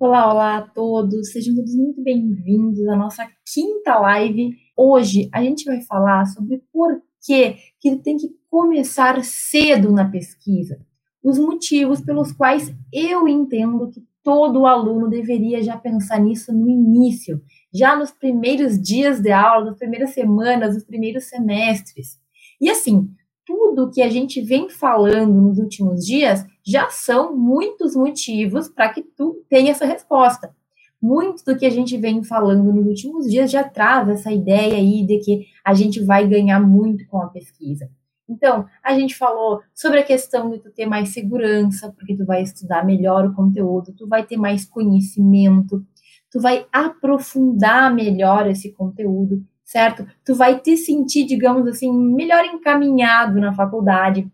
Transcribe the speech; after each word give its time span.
Olá, 0.00 0.32
olá 0.32 0.58
a 0.58 0.62
todos, 0.62 1.32
sejam 1.32 1.56
todos 1.56 1.74
muito 1.74 2.00
bem-vindos 2.00 2.86
à 2.86 2.94
nossa 2.94 3.26
quinta 3.52 3.98
live. 3.98 4.54
Hoje 4.76 5.28
a 5.32 5.42
gente 5.42 5.64
vai 5.64 5.82
falar 5.82 6.24
sobre 6.26 6.62
por 6.72 7.02
que, 7.20 7.56
que 7.80 7.96
tem 7.96 8.16
que 8.16 8.28
começar 8.48 9.20
cedo 9.24 9.90
na 9.90 10.08
pesquisa, 10.08 10.78
os 11.20 11.36
motivos 11.36 12.00
pelos 12.00 12.30
quais 12.30 12.72
eu 12.92 13.26
entendo 13.26 13.90
que 13.90 14.00
todo 14.22 14.66
aluno 14.66 15.10
deveria 15.10 15.60
já 15.64 15.76
pensar 15.76 16.20
nisso 16.20 16.52
no 16.52 16.70
início, 16.70 17.42
já 17.74 17.96
nos 17.96 18.12
primeiros 18.12 18.80
dias 18.80 19.20
de 19.20 19.32
aula, 19.32 19.64
nas 19.64 19.78
primeiras 19.78 20.10
semanas, 20.10 20.74
nos 20.76 20.84
primeiros 20.84 21.24
semestres. 21.24 22.20
E 22.60 22.70
assim, 22.70 23.10
tudo 23.44 23.90
que 23.90 24.00
a 24.00 24.08
gente 24.08 24.40
vem 24.42 24.70
falando 24.70 25.40
nos 25.40 25.58
últimos 25.58 26.06
dias 26.06 26.46
já 26.68 26.90
são 26.90 27.34
muitos 27.34 27.96
motivos 27.96 28.68
para 28.68 28.90
que 28.90 29.00
tu 29.00 29.42
tenha 29.48 29.70
essa 29.70 29.86
resposta. 29.86 30.54
Muito 31.00 31.42
do 31.42 31.56
que 31.56 31.64
a 31.64 31.70
gente 31.70 31.96
vem 31.96 32.22
falando 32.22 32.70
nos 32.70 32.86
últimos 32.86 33.30
dias 33.30 33.50
já 33.50 33.64
traz 33.64 34.06
essa 34.10 34.30
ideia 34.30 34.74
aí 34.74 35.02
de 35.06 35.18
que 35.18 35.46
a 35.64 35.72
gente 35.72 36.04
vai 36.04 36.28
ganhar 36.28 36.60
muito 36.60 37.06
com 37.06 37.22
a 37.22 37.28
pesquisa. 37.28 37.88
Então, 38.28 38.66
a 38.84 38.92
gente 38.92 39.16
falou 39.16 39.62
sobre 39.74 40.00
a 40.00 40.04
questão 40.04 40.50
de 40.50 40.58
tu 40.58 40.70
ter 40.70 40.84
mais 40.84 41.08
segurança, 41.08 41.90
porque 41.96 42.14
tu 42.14 42.26
vai 42.26 42.42
estudar 42.42 42.84
melhor 42.84 43.24
o 43.24 43.34
conteúdo, 43.34 43.94
tu 43.96 44.06
vai 44.06 44.26
ter 44.26 44.36
mais 44.36 44.66
conhecimento, 44.66 45.82
tu 46.30 46.38
vai 46.38 46.66
aprofundar 46.70 47.94
melhor 47.94 48.46
esse 48.46 48.70
conteúdo, 48.72 49.42
certo? 49.64 50.06
Tu 50.22 50.34
vai 50.34 50.60
te 50.60 50.76
sentir, 50.76 51.24
digamos 51.24 51.66
assim, 51.66 51.90
melhor 51.90 52.44
encaminhado 52.44 53.40
na 53.40 53.54
faculdade, 53.54 54.30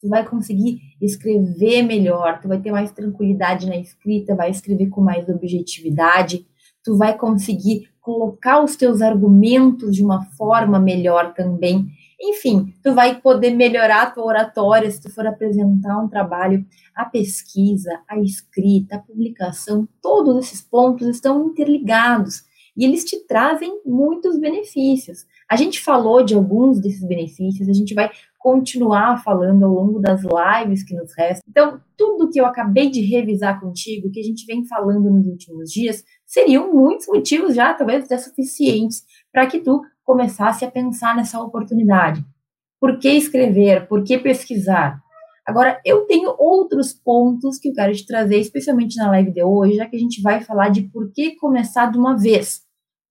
tu 0.00 0.08
vai 0.08 0.24
conseguir 0.24 0.80
escrever 1.00 1.82
melhor, 1.82 2.40
tu 2.40 2.48
vai 2.48 2.60
ter 2.60 2.70
mais 2.70 2.90
tranquilidade 2.92 3.66
na 3.66 3.76
escrita, 3.76 4.34
vai 4.34 4.50
escrever 4.50 4.88
com 4.88 5.00
mais 5.00 5.28
objetividade, 5.28 6.46
tu 6.82 6.96
vai 6.96 7.16
conseguir 7.16 7.88
colocar 8.00 8.62
os 8.62 8.76
teus 8.76 9.02
argumentos 9.02 9.94
de 9.94 10.04
uma 10.04 10.24
forma 10.36 10.78
melhor 10.78 11.34
também. 11.34 11.88
Enfim, 12.20 12.72
tu 12.82 12.94
vai 12.94 13.20
poder 13.20 13.50
melhorar 13.50 14.02
a 14.02 14.10
tua 14.10 14.24
oratória 14.24 14.90
se 14.90 15.02
tu 15.02 15.10
for 15.10 15.26
apresentar 15.26 15.98
um 15.98 16.08
trabalho. 16.08 16.64
A 16.94 17.04
pesquisa, 17.04 18.00
a 18.08 18.18
escrita, 18.20 18.96
a 18.96 19.00
publicação, 19.00 19.88
todos 20.00 20.38
esses 20.38 20.62
pontos 20.62 21.08
estão 21.08 21.48
interligados 21.48 22.44
e 22.76 22.84
eles 22.84 23.04
te 23.04 23.18
trazem 23.26 23.80
muitos 23.84 24.38
benefícios. 24.38 25.26
A 25.48 25.56
gente 25.56 25.80
falou 25.80 26.22
de 26.22 26.34
alguns 26.34 26.78
desses 26.80 27.04
benefícios, 27.04 27.68
a 27.68 27.72
gente 27.72 27.94
vai 27.94 28.10
continuar 28.46 29.24
falando 29.24 29.64
ao 29.64 29.72
longo 29.72 29.98
das 29.98 30.20
lives 30.22 30.84
que 30.84 30.94
nos 30.94 31.12
restam. 31.16 31.42
Então, 31.48 31.80
tudo 31.96 32.30
que 32.30 32.40
eu 32.40 32.46
acabei 32.46 32.88
de 32.88 33.00
revisar 33.00 33.60
contigo, 33.60 34.08
que 34.12 34.20
a 34.20 34.22
gente 34.22 34.46
vem 34.46 34.64
falando 34.64 35.10
nos 35.10 35.26
últimos 35.26 35.68
dias, 35.68 36.04
seriam 36.24 36.72
muitos 36.72 37.08
motivos 37.08 37.56
já, 37.56 37.74
talvez 37.74 38.04
até 38.04 38.16
suficientes, 38.16 39.02
para 39.32 39.48
que 39.48 39.58
tu 39.58 39.82
começasse 40.04 40.64
a 40.64 40.70
pensar 40.70 41.16
nessa 41.16 41.40
oportunidade. 41.40 42.24
Por 42.80 43.00
que 43.00 43.08
escrever? 43.08 43.88
Por 43.88 44.04
que 44.04 44.16
pesquisar? 44.16 45.02
Agora, 45.44 45.80
eu 45.84 46.06
tenho 46.06 46.32
outros 46.38 46.92
pontos 46.92 47.58
que 47.58 47.70
eu 47.70 47.74
quero 47.74 47.92
te 47.94 48.06
trazer, 48.06 48.38
especialmente 48.38 48.96
na 48.96 49.10
live 49.10 49.32
de 49.32 49.42
hoje, 49.42 49.74
já 49.74 49.86
que 49.86 49.96
a 49.96 50.00
gente 50.00 50.22
vai 50.22 50.40
falar 50.40 50.68
de 50.68 50.82
por 50.82 51.10
que 51.12 51.34
começar 51.34 51.90
de 51.90 51.98
uma 51.98 52.16
vez. 52.16 52.60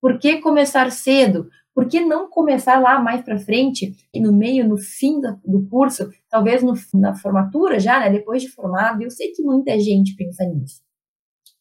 Por 0.01 0.17
que 0.17 0.37
começar 0.37 0.89
cedo? 0.93 1.49
Por 1.75 1.89
que 1.89 1.99
não 1.99 2.29
começar 2.29 2.79
lá 2.79 2.97
mais 2.99 3.21
para 3.21 3.37
frente, 3.37 3.93
e 4.13 4.21
no 4.21 4.31
meio, 4.31 4.65
no 4.67 4.77
fim 4.77 5.19
do 5.45 5.67
curso, 5.67 6.09
talvez 6.29 6.63
no, 6.63 6.73
na 6.93 7.13
formatura 7.13 7.81
já, 7.81 7.99
né, 7.99 8.09
depois 8.09 8.41
de 8.41 8.47
formado? 8.47 9.03
Eu 9.03 9.11
sei 9.11 9.31
que 9.31 9.43
muita 9.43 9.77
gente 9.77 10.15
pensa 10.15 10.45
nisso. 10.45 10.81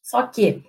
Só 0.00 0.24
que 0.24 0.62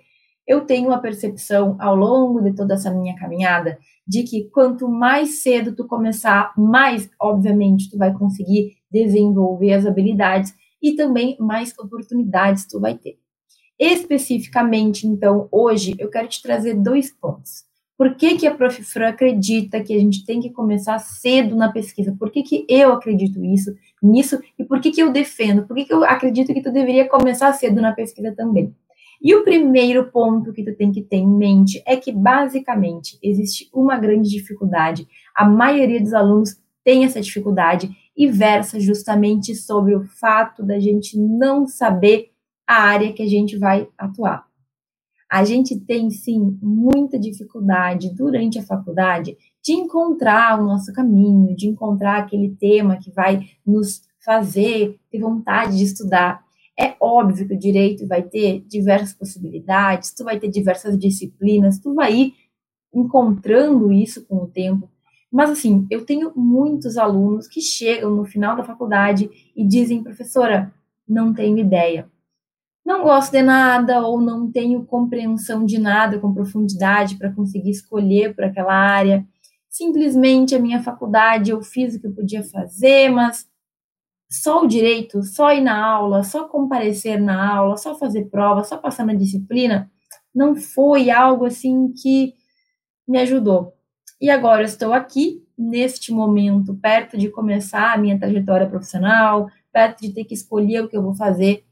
eu 0.46 0.62
tenho 0.62 0.92
a 0.92 0.98
percepção 0.98 1.76
ao 1.78 1.94
longo 1.94 2.40
de 2.40 2.54
toda 2.56 2.74
essa 2.74 2.90
minha 2.90 3.14
caminhada 3.14 3.78
de 4.06 4.24
que 4.24 4.50
quanto 4.50 4.88
mais 4.88 5.42
cedo 5.42 5.74
tu 5.74 5.86
começar, 5.86 6.52
mais, 6.56 7.08
obviamente, 7.20 7.88
tu 7.88 7.96
vai 7.96 8.12
conseguir 8.12 8.76
desenvolver 8.90 9.74
as 9.74 9.86
habilidades 9.86 10.54
e 10.82 10.94
também 10.94 11.36
mais 11.38 11.72
oportunidades 11.78 12.66
tu 12.66 12.80
vai 12.80 12.96
ter. 12.96 13.16
Especificamente, 13.78 15.06
então, 15.06 15.48
hoje 15.52 15.94
eu 15.98 16.10
quero 16.10 16.26
te 16.28 16.42
trazer 16.42 16.74
dois 16.74 17.12
pontos. 17.12 17.65
Por 17.96 18.14
que, 18.14 18.36
que 18.36 18.46
a 18.46 18.54
Prof. 18.54 18.82
Fran 18.84 19.08
acredita 19.08 19.82
que 19.82 19.94
a 19.94 19.98
gente 19.98 20.24
tem 20.24 20.40
que 20.40 20.50
começar 20.50 20.98
cedo 20.98 21.56
na 21.56 21.72
pesquisa? 21.72 22.14
Por 22.18 22.30
que, 22.30 22.42
que 22.42 22.66
eu 22.68 22.92
acredito 22.92 23.42
isso, 23.42 23.74
nisso? 24.02 24.38
E 24.58 24.64
por 24.64 24.80
que, 24.80 24.90
que 24.90 25.02
eu 25.02 25.10
defendo? 25.10 25.66
Por 25.66 25.74
que, 25.74 25.86
que 25.86 25.94
eu 25.94 26.04
acredito 26.04 26.52
que 26.52 26.62
tu 26.62 26.70
deveria 26.70 27.08
começar 27.08 27.52
cedo 27.54 27.80
na 27.80 27.92
pesquisa 27.92 28.34
também? 28.36 28.74
E 29.22 29.34
o 29.34 29.42
primeiro 29.42 30.10
ponto 30.10 30.52
que 30.52 30.62
tu 30.62 30.74
tem 30.74 30.92
que 30.92 31.02
ter 31.02 31.16
em 31.16 31.26
mente 31.26 31.82
é 31.86 31.96
que, 31.96 32.12
basicamente, 32.12 33.18
existe 33.22 33.68
uma 33.72 33.96
grande 33.96 34.28
dificuldade. 34.28 35.08
A 35.34 35.48
maioria 35.48 36.00
dos 36.00 36.12
alunos 36.12 36.56
tem 36.84 37.04
essa 37.04 37.20
dificuldade 37.20 37.90
e 38.16 38.28
versa 38.28 38.78
justamente 38.78 39.54
sobre 39.54 39.94
o 39.94 40.04
fato 40.04 40.62
da 40.62 40.78
gente 40.78 41.18
não 41.18 41.66
saber 41.66 42.30
a 42.66 42.82
área 42.82 43.12
que 43.12 43.22
a 43.22 43.26
gente 43.26 43.56
vai 43.56 43.88
atuar. 43.96 44.46
A 45.28 45.44
gente 45.44 45.78
tem 45.78 46.08
sim 46.10 46.56
muita 46.62 47.18
dificuldade 47.18 48.14
durante 48.14 48.58
a 48.58 48.62
faculdade 48.62 49.36
de 49.62 49.72
encontrar 49.72 50.60
o 50.60 50.64
nosso 50.64 50.92
caminho, 50.92 51.56
de 51.56 51.66
encontrar 51.66 52.18
aquele 52.18 52.54
tema 52.54 52.96
que 52.96 53.10
vai 53.10 53.48
nos 53.66 54.02
fazer 54.24 54.98
ter 55.10 55.18
vontade 55.18 55.78
de 55.78 55.84
estudar. 55.84 56.44
É 56.78 56.94
óbvio 57.00 57.48
que 57.48 57.54
o 57.54 57.58
direito 57.58 58.06
vai 58.06 58.22
ter 58.22 58.64
diversas 58.68 59.12
possibilidades, 59.14 60.12
tu 60.12 60.22
vai 60.22 60.38
ter 60.38 60.48
diversas 60.48 60.96
disciplinas, 60.96 61.80
tu 61.80 61.94
vai 61.94 62.14
ir 62.14 62.34
encontrando 62.94 63.90
isso 63.90 64.24
com 64.26 64.36
o 64.36 64.46
tempo. 64.46 64.88
Mas 65.30 65.50
assim, 65.50 65.86
eu 65.90 66.04
tenho 66.04 66.32
muitos 66.36 66.96
alunos 66.96 67.48
que 67.48 67.60
chegam 67.60 68.14
no 68.14 68.24
final 68.24 68.56
da 68.56 68.62
faculdade 68.62 69.28
e 69.56 69.66
dizem, 69.66 70.02
professora, 70.02 70.72
não 71.08 71.34
tenho 71.34 71.58
ideia 71.58 72.08
não 72.86 73.02
gosto 73.02 73.32
de 73.32 73.42
nada 73.42 74.00
ou 74.06 74.20
não 74.20 74.48
tenho 74.48 74.86
compreensão 74.86 75.66
de 75.66 75.76
nada 75.76 76.20
com 76.20 76.32
profundidade 76.32 77.16
para 77.16 77.32
conseguir 77.32 77.70
escolher 77.70 78.32
por 78.32 78.44
aquela 78.44 78.72
área. 78.72 79.26
Simplesmente 79.68 80.54
a 80.54 80.60
minha 80.60 80.80
faculdade 80.80 81.50
eu 81.50 81.60
fiz 81.60 81.96
o 81.96 82.00
que 82.00 82.06
eu 82.06 82.14
podia 82.14 82.44
fazer, 82.44 83.08
mas 83.08 83.44
só 84.30 84.62
o 84.62 84.68
direito, 84.68 85.20
só 85.24 85.52
ir 85.52 85.62
na 85.62 85.84
aula, 85.84 86.22
só 86.22 86.46
comparecer 86.46 87.20
na 87.20 87.56
aula, 87.56 87.76
só 87.76 87.98
fazer 87.98 88.26
prova, 88.26 88.62
só 88.62 88.76
passar 88.78 89.04
na 89.04 89.14
disciplina, 89.14 89.90
não 90.32 90.54
foi 90.54 91.10
algo 91.10 91.44
assim 91.44 91.92
que 91.92 92.34
me 93.06 93.18
ajudou. 93.18 93.74
E 94.20 94.30
agora 94.30 94.62
eu 94.62 94.66
estou 94.66 94.92
aqui, 94.92 95.44
neste 95.58 96.12
momento, 96.12 96.72
perto 96.76 97.18
de 97.18 97.30
começar 97.30 97.94
a 97.94 97.98
minha 97.98 98.16
trajetória 98.16 98.68
profissional, 98.68 99.48
perto 99.72 100.02
de 100.02 100.12
ter 100.12 100.24
que 100.24 100.34
escolher 100.34 100.84
o 100.84 100.88
que 100.88 100.96
eu 100.96 101.02
vou 101.02 101.14
fazer 101.14 101.65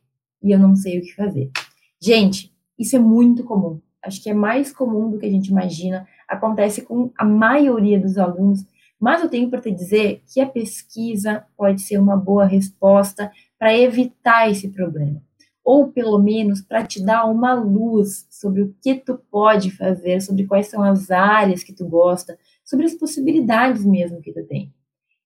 e 0.44 0.52
eu 0.52 0.58
não 0.58 0.76
sei 0.76 0.98
o 0.98 1.02
que 1.02 1.14
fazer. 1.14 1.50
Gente, 1.98 2.54
isso 2.78 2.94
é 2.94 2.98
muito 2.98 3.42
comum. 3.42 3.80
Acho 4.02 4.22
que 4.22 4.28
é 4.28 4.34
mais 4.34 4.70
comum 4.70 5.10
do 5.10 5.18
que 5.18 5.24
a 5.24 5.30
gente 5.30 5.48
imagina. 5.48 6.06
Acontece 6.28 6.82
com 6.82 7.10
a 7.16 7.24
maioria 7.24 7.98
dos 7.98 8.18
alunos. 8.18 8.64
Mas 9.00 9.22
eu 9.22 9.28
tenho 9.30 9.48
para 9.48 9.60
te 9.60 9.70
dizer 9.70 10.22
que 10.26 10.40
a 10.40 10.46
pesquisa 10.46 11.44
pode 11.56 11.80
ser 11.80 11.98
uma 11.98 12.16
boa 12.16 12.44
resposta 12.44 13.32
para 13.58 13.76
evitar 13.76 14.50
esse 14.50 14.68
problema. 14.68 15.22
Ou 15.64 15.88
pelo 15.88 16.18
menos 16.18 16.60
para 16.60 16.84
te 16.84 17.02
dar 17.02 17.24
uma 17.24 17.54
luz 17.54 18.26
sobre 18.30 18.60
o 18.60 18.74
que 18.82 18.94
tu 18.96 19.18
pode 19.30 19.70
fazer, 19.70 20.20
sobre 20.20 20.46
quais 20.46 20.66
são 20.68 20.82
as 20.82 21.10
áreas 21.10 21.64
que 21.64 21.72
tu 21.72 21.86
gosta, 21.86 22.38
sobre 22.62 22.84
as 22.84 22.94
possibilidades 22.94 23.82
mesmo 23.82 24.20
que 24.20 24.32
tu 24.32 24.44
tem. 24.44 24.70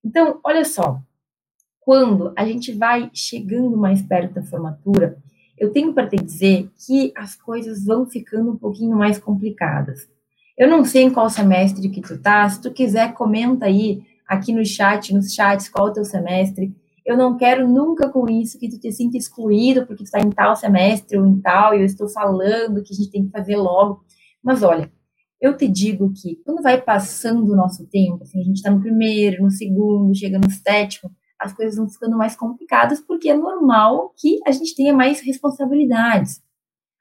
Então, 0.04 0.38
olha 0.44 0.64
só, 0.64 1.02
quando 1.88 2.34
a 2.36 2.44
gente 2.44 2.70
vai 2.70 3.10
chegando 3.14 3.74
mais 3.74 4.02
perto 4.02 4.34
da 4.34 4.42
formatura, 4.42 5.16
eu 5.56 5.72
tenho 5.72 5.94
para 5.94 6.06
te 6.06 6.16
dizer 6.16 6.70
que 6.86 7.10
as 7.16 7.34
coisas 7.34 7.82
vão 7.82 8.04
ficando 8.04 8.50
um 8.50 8.58
pouquinho 8.58 8.94
mais 8.94 9.18
complicadas. 9.18 10.06
Eu 10.58 10.68
não 10.68 10.84
sei 10.84 11.04
em 11.04 11.10
qual 11.10 11.30
semestre 11.30 11.88
que 11.88 12.02
tu 12.02 12.20
tá, 12.20 12.46
se 12.46 12.60
tu 12.60 12.70
quiser 12.70 13.14
comenta 13.14 13.64
aí 13.64 14.02
aqui 14.28 14.52
no 14.52 14.62
chat, 14.66 15.14
nos 15.14 15.32
chats, 15.32 15.70
qual 15.70 15.88
é 15.88 15.90
o 15.90 15.94
teu 15.94 16.04
semestre. 16.04 16.76
Eu 17.06 17.16
não 17.16 17.38
quero 17.38 17.66
nunca 17.66 18.10
com 18.10 18.28
isso 18.28 18.58
que 18.58 18.68
tu 18.68 18.78
te 18.78 18.92
sinta 18.92 19.16
excluído 19.16 19.86
porque 19.86 20.02
tu 20.02 20.08
está 20.08 20.20
em 20.20 20.28
tal 20.28 20.54
semestre 20.56 21.16
ou 21.16 21.26
em 21.26 21.40
tal, 21.40 21.74
e 21.74 21.78
eu 21.78 21.86
estou 21.86 22.06
falando 22.06 22.82
que 22.82 22.92
a 22.92 22.96
gente 22.96 23.10
tem 23.10 23.24
que 23.24 23.30
fazer 23.30 23.56
logo. 23.56 24.04
Mas 24.44 24.62
olha, 24.62 24.92
eu 25.40 25.56
te 25.56 25.66
digo 25.66 26.12
que 26.12 26.36
quando 26.44 26.62
vai 26.62 26.82
passando 26.82 27.50
o 27.50 27.56
nosso 27.56 27.86
tempo, 27.86 28.24
assim, 28.24 28.42
a 28.42 28.44
gente 28.44 28.56
está 28.56 28.70
no 28.70 28.78
primeiro, 28.78 29.42
no 29.42 29.50
segundo, 29.50 30.14
chega 30.14 30.38
no 30.38 30.50
sétimo, 30.50 31.10
as 31.40 31.52
coisas 31.52 31.76
vão 31.76 31.88
ficando 31.88 32.16
mais 32.16 32.34
complicadas, 32.34 33.00
porque 33.00 33.28
é 33.28 33.36
normal 33.36 34.12
que 34.16 34.38
a 34.46 34.50
gente 34.50 34.74
tenha 34.74 34.92
mais 34.92 35.20
responsabilidades. 35.20 36.42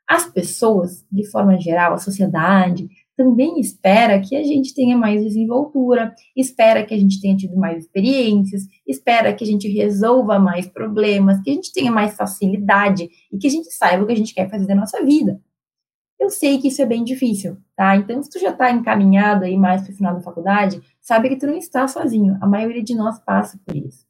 As 0.08 0.26
pessoas, 0.26 1.06
de 1.12 1.30
forma 1.30 1.60
geral, 1.60 1.94
a 1.94 1.98
sociedade, 1.98 2.88
também 3.18 3.60
espera 3.60 4.22
que 4.22 4.36
a 4.36 4.44
gente 4.44 4.76
tenha 4.76 4.96
mais 4.96 5.24
desenvoltura, 5.24 6.14
espera 6.36 6.86
que 6.86 6.94
a 6.94 6.98
gente 6.98 7.20
tenha 7.20 7.36
tido 7.36 7.58
mais 7.58 7.84
experiências, 7.84 8.62
espera 8.88 9.34
que 9.34 9.44
a 9.44 9.48
gente 9.48 9.68
resolva 9.68 10.38
mais 10.38 10.68
problemas, 10.68 11.42
que 11.42 11.50
a 11.50 11.54
gente 11.54 11.74
tenha 11.74 11.92
mais 11.92 12.16
facilidade 12.16 13.10
e 13.32 13.38
que 13.38 13.48
a 13.48 13.50
gente 13.50 13.72
saiba 13.72 14.04
o 14.04 14.08
que 14.08 14.14
a 14.14 14.18
gente 14.18 14.36
quer 14.36 14.50
fazer 14.50 14.68
da 14.68 14.76
nossa 14.76 15.04
vida. 15.04 15.42
Eu 16.20 16.30
sei 16.30 16.60
que 16.60 16.68
isso 16.68 16.82
é 16.82 16.86
bem 16.86 17.04
difícil, 17.04 17.58
tá? 17.76 17.96
Então, 17.96 18.22
se 18.22 18.30
tu 18.30 18.40
já 18.40 18.50
está 18.50 18.72
encaminhado 18.72 19.46
aí 19.46 19.58
mais 19.58 19.82
para 19.82 19.92
o 19.92 19.96
final 19.96 20.16
da 20.16 20.22
faculdade, 20.22 20.82
sabe 21.02 21.30
que 21.30 21.36
tu 21.36 21.48
não 21.48 21.58
está 21.58 21.88
sozinho. 21.88 22.38
A 22.42 22.48
maioria 22.48 22.84
de 22.84 22.96
nós 22.96 23.20
passa 23.20 23.60
por 23.66 23.76
isso. 23.76 24.07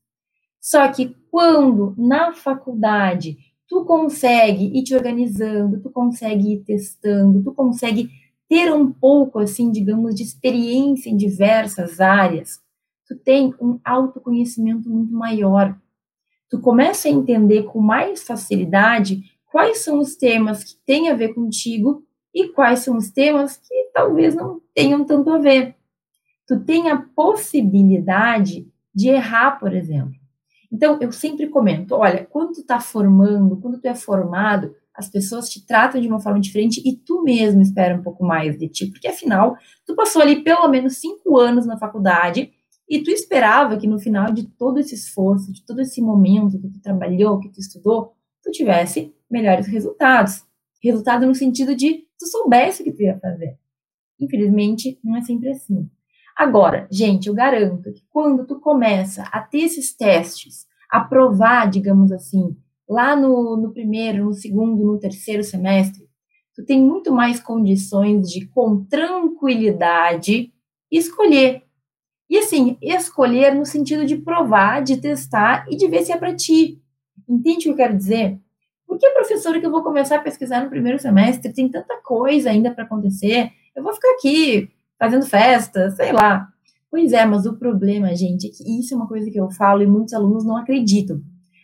Só 0.61 0.87
que 0.91 1.15
quando 1.31 1.93
na 1.97 2.33
faculdade 2.33 3.37
tu 3.67 3.85
consegue 3.85 4.65
ir 4.77 4.83
te 4.83 4.95
organizando, 4.95 5.81
tu 5.81 5.89
consegue 5.89 6.53
ir 6.53 6.63
testando, 6.63 7.43
tu 7.43 7.53
consegue 7.53 8.09
ter 8.49 8.73
um 8.73 8.91
pouco, 8.91 9.39
assim, 9.39 9.71
digamos, 9.71 10.15
de 10.15 10.23
experiência 10.23 11.09
em 11.09 11.17
diversas 11.17 11.99
áreas, 11.99 12.61
tu 13.05 13.15
tem 13.17 13.53
um 13.61 13.79
autoconhecimento 13.83 14.89
muito 14.89 15.13
maior. 15.13 15.77
Tu 16.49 16.59
começa 16.59 17.07
a 17.07 17.11
entender 17.11 17.63
com 17.63 17.81
mais 17.81 18.23
facilidade 18.23 19.21
quais 19.51 19.79
são 19.79 19.99
os 19.99 20.15
temas 20.15 20.63
que 20.63 20.75
têm 20.85 21.09
a 21.09 21.13
ver 21.13 21.33
contigo 21.33 22.03
e 22.33 22.49
quais 22.49 22.79
são 22.79 22.97
os 22.97 23.09
temas 23.09 23.57
que 23.57 23.91
talvez 23.93 24.35
não 24.35 24.61
tenham 24.73 25.03
tanto 25.05 25.29
a 25.29 25.37
ver. 25.37 25.75
Tu 26.47 26.59
tem 26.61 26.89
a 26.89 26.97
possibilidade 26.97 28.67
de 28.93 29.09
errar, 29.09 29.59
por 29.59 29.73
exemplo. 29.73 30.16
Então, 30.71 30.97
eu 31.01 31.11
sempre 31.11 31.47
comento, 31.47 31.95
olha, 31.95 32.25
quando 32.25 32.53
tu 32.53 32.61
está 32.61 32.79
formando, 32.79 33.57
quando 33.57 33.79
tu 33.79 33.85
é 33.85 33.95
formado, 33.95 34.75
as 34.93 35.07
pessoas 35.07 35.49
te 35.49 35.65
tratam 35.65 36.01
de 36.01 36.07
uma 36.07 36.19
forma 36.19 36.39
diferente 36.39 36.81
e 36.83 36.95
tu 36.95 37.21
mesmo 37.23 37.61
espera 37.61 37.95
um 37.95 38.01
pouco 38.01 38.25
mais 38.25 38.57
de 38.57 38.67
ti, 38.67 38.87
porque 38.87 39.07
afinal, 39.07 39.55
tu 39.85 39.95
passou 39.95 40.21
ali 40.21 40.43
pelo 40.43 40.67
menos 40.67 40.97
cinco 40.97 41.37
anos 41.37 41.67
na 41.67 41.77
faculdade 41.77 42.51
e 42.89 43.03
tu 43.03 43.11
esperava 43.11 43.77
que 43.77 43.85
no 43.85 43.99
final 43.99 44.31
de 44.31 44.47
todo 44.47 44.79
esse 44.79 44.95
esforço, 44.95 45.53
de 45.53 45.63
todo 45.63 45.81
esse 45.81 46.01
momento 46.01 46.59
que 46.59 46.69
tu 46.69 46.81
trabalhou, 46.81 47.39
que 47.39 47.49
tu 47.49 47.59
estudou, 47.59 48.13
tu 48.41 48.49
tivesse 48.51 49.13
melhores 49.29 49.67
resultados. 49.67 50.43
Resultado 50.81 51.25
no 51.25 51.35
sentido 51.35 51.75
de 51.75 52.05
tu 52.17 52.25
soubesse 52.25 52.81
o 52.81 52.85
que 52.85 52.93
tu 52.93 53.03
ia 53.03 53.19
fazer. 53.19 53.57
Infelizmente, 54.19 54.99
não 55.03 55.17
é 55.17 55.21
sempre 55.21 55.49
assim. 55.49 55.89
Agora, 56.37 56.87
gente, 56.91 57.27
eu 57.27 57.33
garanto 57.33 57.91
que 57.91 58.03
quando 58.11 58.45
tu 58.45 58.59
começa 58.59 59.23
a 59.31 59.41
ter 59.41 59.61
esses 59.61 59.95
testes, 59.97 60.67
a 60.87 60.99
provar, 60.99 61.67
digamos 61.67 62.11
assim, 62.11 62.55
lá 62.87 63.15
no, 63.15 63.57
no 63.57 63.73
primeiro, 63.73 64.25
no 64.25 64.33
segundo, 64.33 64.85
no 64.85 64.99
terceiro 64.99 65.43
semestre, 65.43 66.07
tu 66.55 66.63
tem 66.63 66.79
muito 66.79 67.11
mais 67.11 67.39
condições 67.39 68.29
de, 68.29 68.45
com 68.49 68.85
tranquilidade, 68.85 70.53
escolher. 70.91 71.63
E 72.29 72.37
assim, 72.37 72.77
escolher 72.83 73.55
no 73.55 73.65
sentido 73.65 74.05
de 74.05 74.17
provar, 74.17 74.83
de 74.83 74.97
testar 74.97 75.65
e 75.67 75.75
de 75.75 75.87
ver 75.87 76.03
se 76.03 76.11
é 76.11 76.17
para 76.17 76.35
ti. 76.35 76.79
Entende 77.27 77.57
o 77.57 77.61
que 77.63 77.69
eu 77.69 77.75
quero 77.75 77.97
dizer? 77.97 78.39
Por 78.85 78.99
que, 78.99 79.09
professora, 79.09 79.59
que 79.59 79.65
eu 79.65 79.71
vou 79.71 79.81
começar 79.81 80.17
a 80.17 80.21
pesquisar 80.21 80.63
no 80.63 80.69
primeiro 80.69 80.99
semestre? 80.99 81.51
Tem 81.51 81.67
tanta 81.67 81.97
coisa 82.03 82.51
ainda 82.51 82.69
para 82.69 82.83
acontecer. 82.83 83.51
Eu 83.75 83.81
vou 83.81 83.93
ficar 83.93 84.11
aqui 84.11 84.69
fazendo 84.99 85.25
festa, 85.25 85.89
sei 85.91 86.11
lá. 86.11 86.47
Pois 86.89 87.11
é, 87.11 87.25
mas 87.25 87.45
o 87.45 87.57
problema, 87.57 88.15
gente, 88.15 88.47
é 88.47 88.49
que 88.49 88.79
isso 88.79 88.93
é 88.93 88.97
uma 88.97 89.07
coisa 89.07 89.29
que 89.29 89.39
eu 89.39 89.49
falo 89.51 89.81
e 89.81 89.87
muitos 89.87 90.13
alunos 90.13 90.45
não 90.45 90.57
acreditam. 90.57 91.21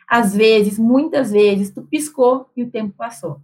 Às 0.07 0.35
vezes, 0.35 0.77
muitas 0.77 1.31
vezes, 1.31 1.73
tu 1.73 1.81
piscou 1.83 2.47
e 2.55 2.63
o 2.63 2.69
tempo 2.69 2.93
passou. 2.95 3.41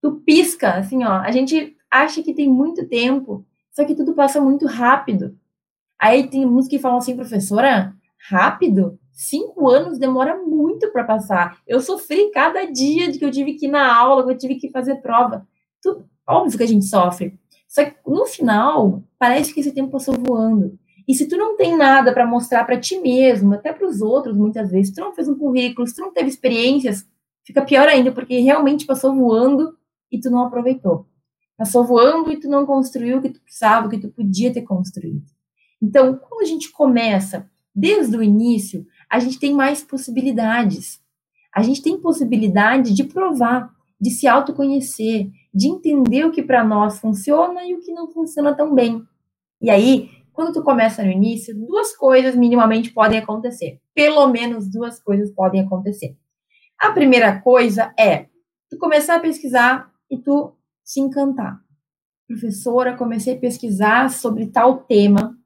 Tu 0.00 0.12
pisca, 0.26 0.74
assim, 0.74 1.04
ó, 1.04 1.12
a 1.12 1.30
gente 1.30 1.76
acha 1.90 2.22
que 2.22 2.34
tem 2.34 2.48
muito 2.48 2.88
tempo, 2.88 3.46
só 3.70 3.84
que 3.84 3.94
tudo 3.94 4.14
passa 4.14 4.40
muito 4.40 4.66
rápido. 4.66 5.36
Aí 5.98 6.28
tem 6.28 6.44
uns 6.44 6.66
que 6.66 6.78
falam 6.78 6.98
assim, 6.98 7.14
professora, 7.14 7.94
rápido? 8.28 8.98
Cinco 9.12 9.68
anos 9.68 9.98
demora 9.98 10.36
muito 10.42 10.90
para 10.90 11.04
passar. 11.04 11.58
Eu 11.66 11.80
sofri 11.80 12.30
cada 12.32 12.64
dia 12.64 13.10
de 13.10 13.18
que 13.18 13.24
eu 13.24 13.30
tive 13.30 13.54
que 13.54 13.66
ir 13.66 13.70
na 13.70 13.94
aula, 13.94 14.24
que 14.24 14.32
eu 14.32 14.38
tive 14.38 14.56
que 14.56 14.70
fazer 14.70 14.96
prova. 14.96 15.46
Tudo, 15.80 16.04
óbvio 16.26 16.58
que 16.58 16.64
a 16.64 16.68
gente 16.68 16.84
sofre. 16.86 17.38
Só 17.72 17.82
que 17.86 17.94
no 18.06 18.26
final, 18.26 19.02
parece 19.18 19.54
que 19.54 19.60
esse 19.60 19.72
tempo 19.72 19.92
passou 19.92 20.14
voando. 20.14 20.78
E 21.08 21.14
se 21.14 21.26
tu 21.26 21.38
não 21.38 21.56
tem 21.56 21.74
nada 21.74 22.12
para 22.12 22.26
mostrar 22.26 22.64
para 22.64 22.78
ti 22.78 22.98
mesmo, 23.00 23.54
até 23.54 23.72
para 23.72 23.88
os 23.88 24.02
outros, 24.02 24.36
muitas 24.36 24.70
vezes, 24.70 24.92
tu 24.92 25.00
não 25.00 25.14
fez 25.14 25.26
um 25.26 25.38
currículo, 25.38 25.88
se 25.88 25.94
tu 25.94 26.02
não 26.02 26.12
teve 26.12 26.28
experiências, 26.28 27.08
fica 27.42 27.64
pior 27.64 27.88
ainda, 27.88 28.12
porque 28.12 28.38
realmente 28.40 28.84
passou 28.84 29.14
voando 29.14 29.74
e 30.10 30.20
tu 30.20 30.30
não 30.30 30.40
aproveitou. 30.40 31.06
Passou 31.56 31.82
voando 31.82 32.30
e 32.30 32.38
tu 32.38 32.46
não 32.46 32.66
construiu 32.66 33.16
o 33.16 33.22
que 33.22 33.30
tu 33.30 33.40
precisava, 33.40 33.86
o 33.86 33.90
que 33.90 33.98
tu 33.98 34.10
podia 34.10 34.52
ter 34.52 34.62
construído. 34.62 35.24
Então, 35.80 36.14
quando 36.14 36.42
a 36.42 36.46
gente 36.46 36.70
começa 36.70 37.50
desde 37.74 38.14
o 38.14 38.22
início, 38.22 38.86
a 39.08 39.18
gente 39.18 39.38
tem 39.38 39.54
mais 39.54 39.82
possibilidades. 39.82 41.00
A 41.54 41.62
gente 41.62 41.80
tem 41.80 41.98
possibilidade 41.98 42.92
de 42.92 43.04
provar, 43.04 43.70
de 44.02 44.10
se 44.10 44.26
autoconhecer, 44.26 45.30
de 45.54 45.68
entender 45.68 46.24
o 46.24 46.32
que 46.32 46.42
para 46.42 46.64
nós 46.64 46.98
funciona 46.98 47.64
e 47.64 47.72
o 47.72 47.80
que 47.80 47.92
não 47.92 48.10
funciona 48.10 48.52
tão 48.52 48.74
bem. 48.74 49.00
E 49.60 49.70
aí, 49.70 50.10
quando 50.32 50.52
tu 50.52 50.60
começa 50.60 51.04
no 51.04 51.10
início, 51.12 51.54
duas 51.56 51.96
coisas 51.96 52.34
minimamente 52.34 52.92
podem 52.92 53.20
acontecer. 53.20 53.80
Pelo 53.94 54.26
menos 54.26 54.68
duas 54.68 55.00
coisas 55.00 55.32
podem 55.32 55.60
acontecer. 55.60 56.16
A 56.80 56.90
primeira 56.90 57.40
coisa 57.40 57.94
é 57.96 58.26
tu 58.68 58.76
começar 58.76 59.14
a 59.14 59.20
pesquisar 59.20 59.88
e 60.10 60.18
tu 60.18 60.52
se 60.82 60.98
encantar. 60.98 61.60
Professora, 62.26 62.96
comecei 62.96 63.36
a 63.36 63.38
pesquisar 63.38 64.10
sobre 64.10 64.48
tal 64.48 64.78
tema 64.78 65.38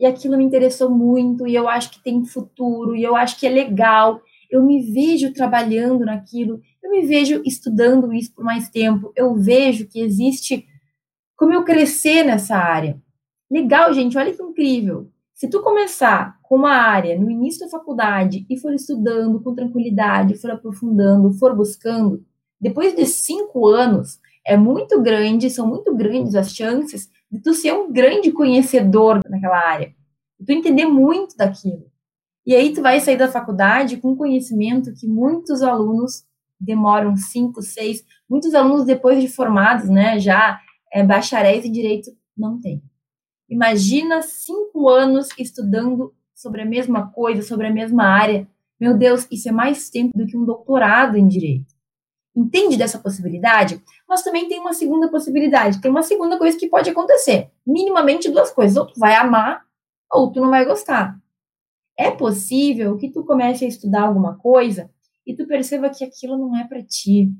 e 0.00 0.06
aquilo 0.06 0.38
me 0.38 0.44
interessou 0.44 0.88
muito 0.88 1.46
e 1.46 1.54
eu 1.54 1.68
acho 1.68 1.90
que 1.90 2.02
tem 2.02 2.24
futuro 2.24 2.96
e 2.96 3.02
eu 3.02 3.14
acho 3.14 3.38
que 3.38 3.46
é 3.46 3.50
legal. 3.50 4.18
Eu 4.50 4.64
me 4.64 4.80
vejo 4.80 5.34
trabalhando 5.34 6.06
naquilo 6.06 6.58
me 6.92 7.06
vejo 7.06 7.42
estudando 7.44 8.12
isso 8.12 8.32
por 8.34 8.44
mais 8.44 8.68
tempo, 8.68 9.12
eu 9.16 9.34
vejo 9.34 9.88
que 9.88 10.00
existe 10.00 10.66
como 11.36 11.54
eu 11.54 11.64
crescer 11.64 12.22
nessa 12.22 12.56
área. 12.56 13.00
Legal, 13.50 13.92
gente, 13.92 14.16
olha 14.16 14.32
que 14.32 14.42
incrível. 14.42 15.10
Se 15.34 15.48
tu 15.48 15.60
começar 15.60 16.38
com 16.42 16.56
uma 16.56 16.70
área 16.70 17.18
no 17.18 17.30
início 17.30 17.60
da 17.60 17.68
faculdade 17.68 18.46
e 18.48 18.56
for 18.56 18.72
estudando 18.72 19.40
com 19.40 19.54
tranquilidade, 19.54 20.38
for 20.38 20.50
aprofundando, 20.50 21.32
for 21.32 21.56
buscando, 21.56 22.24
depois 22.60 22.94
de 22.94 23.04
cinco 23.06 23.66
anos, 23.66 24.20
é 24.46 24.56
muito 24.56 25.00
grande, 25.02 25.50
são 25.50 25.66
muito 25.66 25.94
grandes 25.96 26.34
as 26.34 26.54
chances 26.54 27.08
de 27.30 27.40
tu 27.40 27.54
ser 27.54 27.72
um 27.72 27.90
grande 27.90 28.30
conhecedor 28.30 29.20
naquela 29.28 29.58
área, 29.58 29.94
de 30.38 30.46
tu 30.46 30.52
entender 30.52 30.84
muito 30.86 31.36
daquilo. 31.36 31.90
E 32.44 32.54
aí 32.54 32.72
tu 32.72 32.82
vai 32.82 33.00
sair 33.00 33.16
da 33.16 33.28
faculdade 33.28 33.96
com 33.96 34.16
conhecimento 34.16 34.92
que 34.92 35.06
muitos 35.06 35.62
alunos 35.62 36.24
demoram 36.62 37.16
cinco, 37.16 37.60
seis. 37.60 38.04
Muitos 38.28 38.54
alunos, 38.54 38.84
depois 38.84 39.20
de 39.20 39.28
formados, 39.28 39.88
né, 39.88 40.18
já 40.18 40.60
é, 40.92 41.04
bacharéis 41.04 41.64
em 41.64 41.72
direito, 41.72 42.10
não 42.36 42.60
tem. 42.60 42.82
Imagina 43.48 44.22
cinco 44.22 44.88
anos 44.88 45.28
estudando 45.38 46.14
sobre 46.34 46.62
a 46.62 46.64
mesma 46.66 47.10
coisa, 47.10 47.42
sobre 47.42 47.66
a 47.66 47.72
mesma 47.72 48.04
área. 48.04 48.48
Meu 48.80 48.96
Deus, 48.96 49.26
isso 49.30 49.48
é 49.48 49.52
mais 49.52 49.90
tempo 49.90 50.16
do 50.16 50.26
que 50.26 50.36
um 50.36 50.44
doutorado 50.44 51.16
em 51.16 51.28
direito. 51.28 51.72
Entende 52.34 52.78
dessa 52.78 52.98
possibilidade? 52.98 53.82
Mas 54.08 54.22
também 54.22 54.48
tem 54.48 54.58
uma 54.58 54.72
segunda 54.72 55.08
possibilidade. 55.10 55.80
Tem 55.80 55.90
uma 55.90 56.02
segunda 56.02 56.38
coisa 56.38 56.58
que 56.58 56.68
pode 56.68 56.88
acontecer. 56.88 57.50
Minimamente 57.66 58.30
duas 58.30 58.50
coisas. 58.50 58.76
Ou 58.76 58.86
tu 58.86 58.98
vai 58.98 59.14
amar, 59.14 59.62
ou 60.10 60.32
tu 60.32 60.40
não 60.40 60.48
vai 60.48 60.64
gostar. 60.64 61.18
É 61.96 62.10
possível 62.10 62.96
que 62.96 63.10
tu 63.10 63.22
comece 63.22 63.66
a 63.66 63.68
estudar 63.68 64.02
alguma 64.02 64.36
coisa 64.36 64.90
e 65.26 65.34
tu 65.34 65.46
perceba 65.46 65.90
que 65.90 66.04
aquilo 66.04 66.36
não 66.36 66.56
é 66.56 66.66
para 66.66 66.82
ti. 66.82 67.30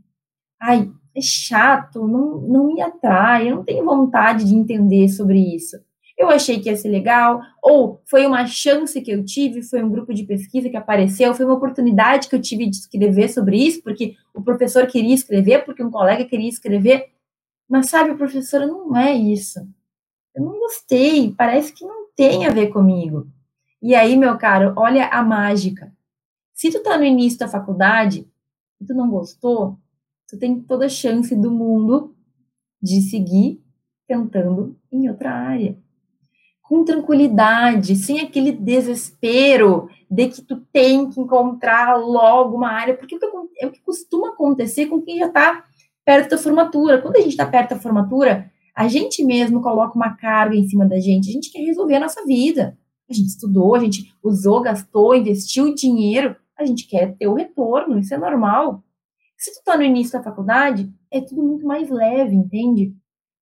Ai, 0.60 0.90
é 1.14 1.20
chato, 1.20 2.06
não, 2.06 2.40
não 2.40 2.66
me 2.68 2.80
atrai, 2.80 3.50
eu 3.50 3.56
não 3.56 3.64
tenho 3.64 3.84
vontade 3.84 4.44
de 4.44 4.54
entender 4.54 5.08
sobre 5.08 5.38
isso. 5.38 5.76
Eu 6.16 6.28
achei 6.28 6.60
que 6.60 6.68
ia 6.68 6.76
ser 6.76 6.88
legal, 6.88 7.40
ou 7.62 8.00
foi 8.04 8.26
uma 8.26 8.46
chance 8.46 9.00
que 9.00 9.10
eu 9.10 9.24
tive, 9.24 9.62
foi 9.62 9.82
um 9.82 9.90
grupo 9.90 10.14
de 10.14 10.24
pesquisa 10.24 10.68
que 10.68 10.76
apareceu, 10.76 11.34
foi 11.34 11.44
uma 11.44 11.54
oportunidade 11.54 12.28
que 12.28 12.36
eu 12.36 12.40
tive 12.40 12.68
de 12.68 12.76
escrever 12.76 13.28
sobre 13.28 13.56
isso, 13.56 13.82
porque 13.82 14.14
o 14.34 14.42
professor 14.42 14.86
queria 14.86 15.14
escrever, 15.14 15.64
porque 15.64 15.82
um 15.82 15.90
colega 15.90 16.24
queria 16.24 16.48
escrever. 16.48 17.10
Mas 17.68 17.88
sabe, 17.88 18.14
professora, 18.14 18.66
não 18.66 18.96
é 18.96 19.14
isso. 19.14 19.60
Eu 20.34 20.44
não 20.44 20.58
gostei, 20.58 21.34
parece 21.36 21.72
que 21.72 21.84
não 21.84 22.06
tem 22.14 22.46
a 22.46 22.50
ver 22.50 22.68
comigo. 22.68 23.26
E 23.80 23.94
aí, 23.94 24.16
meu 24.16 24.38
caro, 24.38 24.74
olha 24.76 25.08
a 25.08 25.22
mágica. 25.22 25.92
Se 26.62 26.70
tu 26.70 26.80
tá 26.80 26.96
no 26.96 27.02
início 27.02 27.40
da 27.40 27.48
faculdade 27.48 28.24
e 28.80 28.84
tu 28.84 28.94
não 28.94 29.10
gostou, 29.10 29.76
tu 30.28 30.38
tem 30.38 30.60
toda 30.60 30.86
a 30.86 30.88
chance 30.88 31.34
do 31.34 31.50
mundo 31.50 32.14
de 32.80 33.00
seguir 33.00 33.60
tentando 34.06 34.78
em 34.92 35.10
outra 35.10 35.32
área. 35.32 35.76
Com 36.62 36.84
tranquilidade, 36.84 37.96
sem 37.96 38.20
aquele 38.20 38.52
desespero 38.52 39.88
de 40.08 40.28
que 40.28 40.40
tu 40.40 40.60
tem 40.72 41.10
que 41.10 41.20
encontrar 41.20 41.96
logo 41.96 42.56
uma 42.56 42.70
área, 42.70 42.96
porque 42.96 43.18
é 43.58 43.66
o 43.66 43.72
que 43.72 43.80
costuma 43.80 44.28
acontecer 44.28 44.86
com 44.86 45.02
quem 45.02 45.18
já 45.18 45.26
está 45.26 45.64
perto 46.04 46.30
da 46.30 46.38
formatura. 46.38 47.02
Quando 47.02 47.16
a 47.16 47.22
gente 47.22 47.30
está 47.30 47.44
perto 47.44 47.70
da 47.70 47.80
formatura, 47.80 48.48
a 48.72 48.86
gente 48.86 49.24
mesmo 49.24 49.60
coloca 49.60 49.96
uma 49.96 50.14
carga 50.14 50.54
em 50.54 50.68
cima 50.68 50.86
da 50.86 51.00
gente, 51.00 51.28
a 51.28 51.32
gente 51.32 51.50
quer 51.50 51.64
resolver 51.64 51.96
a 51.96 52.00
nossa 52.00 52.24
vida. 52.24 52.78
A 53.10 53.12
gente 53.12 53.26
estudou, 53.26 53.74
a 53.74 53.80
gente 53.80 54.14
usou, 54.22 54.62
gastou, 54.62 55.12
investiu 55.12 55.74
dinheiro, 55.74 56.36
a 56.62 56.66
gente 56.66 56.86
quer 56.86 57.16
ter 57.16 57.26
o 57.26 57.34
retorno, 57.34 57.98
isso 57.98 58.14
é 58.14 58.18
normal. 58.18 58.82
Se 59.36 59.52
tu 59.54 59.64
tá 59.64 59.76
no 59.76 59.82
início 59.82 60.12
da 60.12 60.22
faculdade, 60.22 60.92
é 61.10 61.20
tudo 61.20 61.42
muito 61.42 61.66
mais 61.66 61.90
leve, 61.90 62.34
entende? 62.34 62.94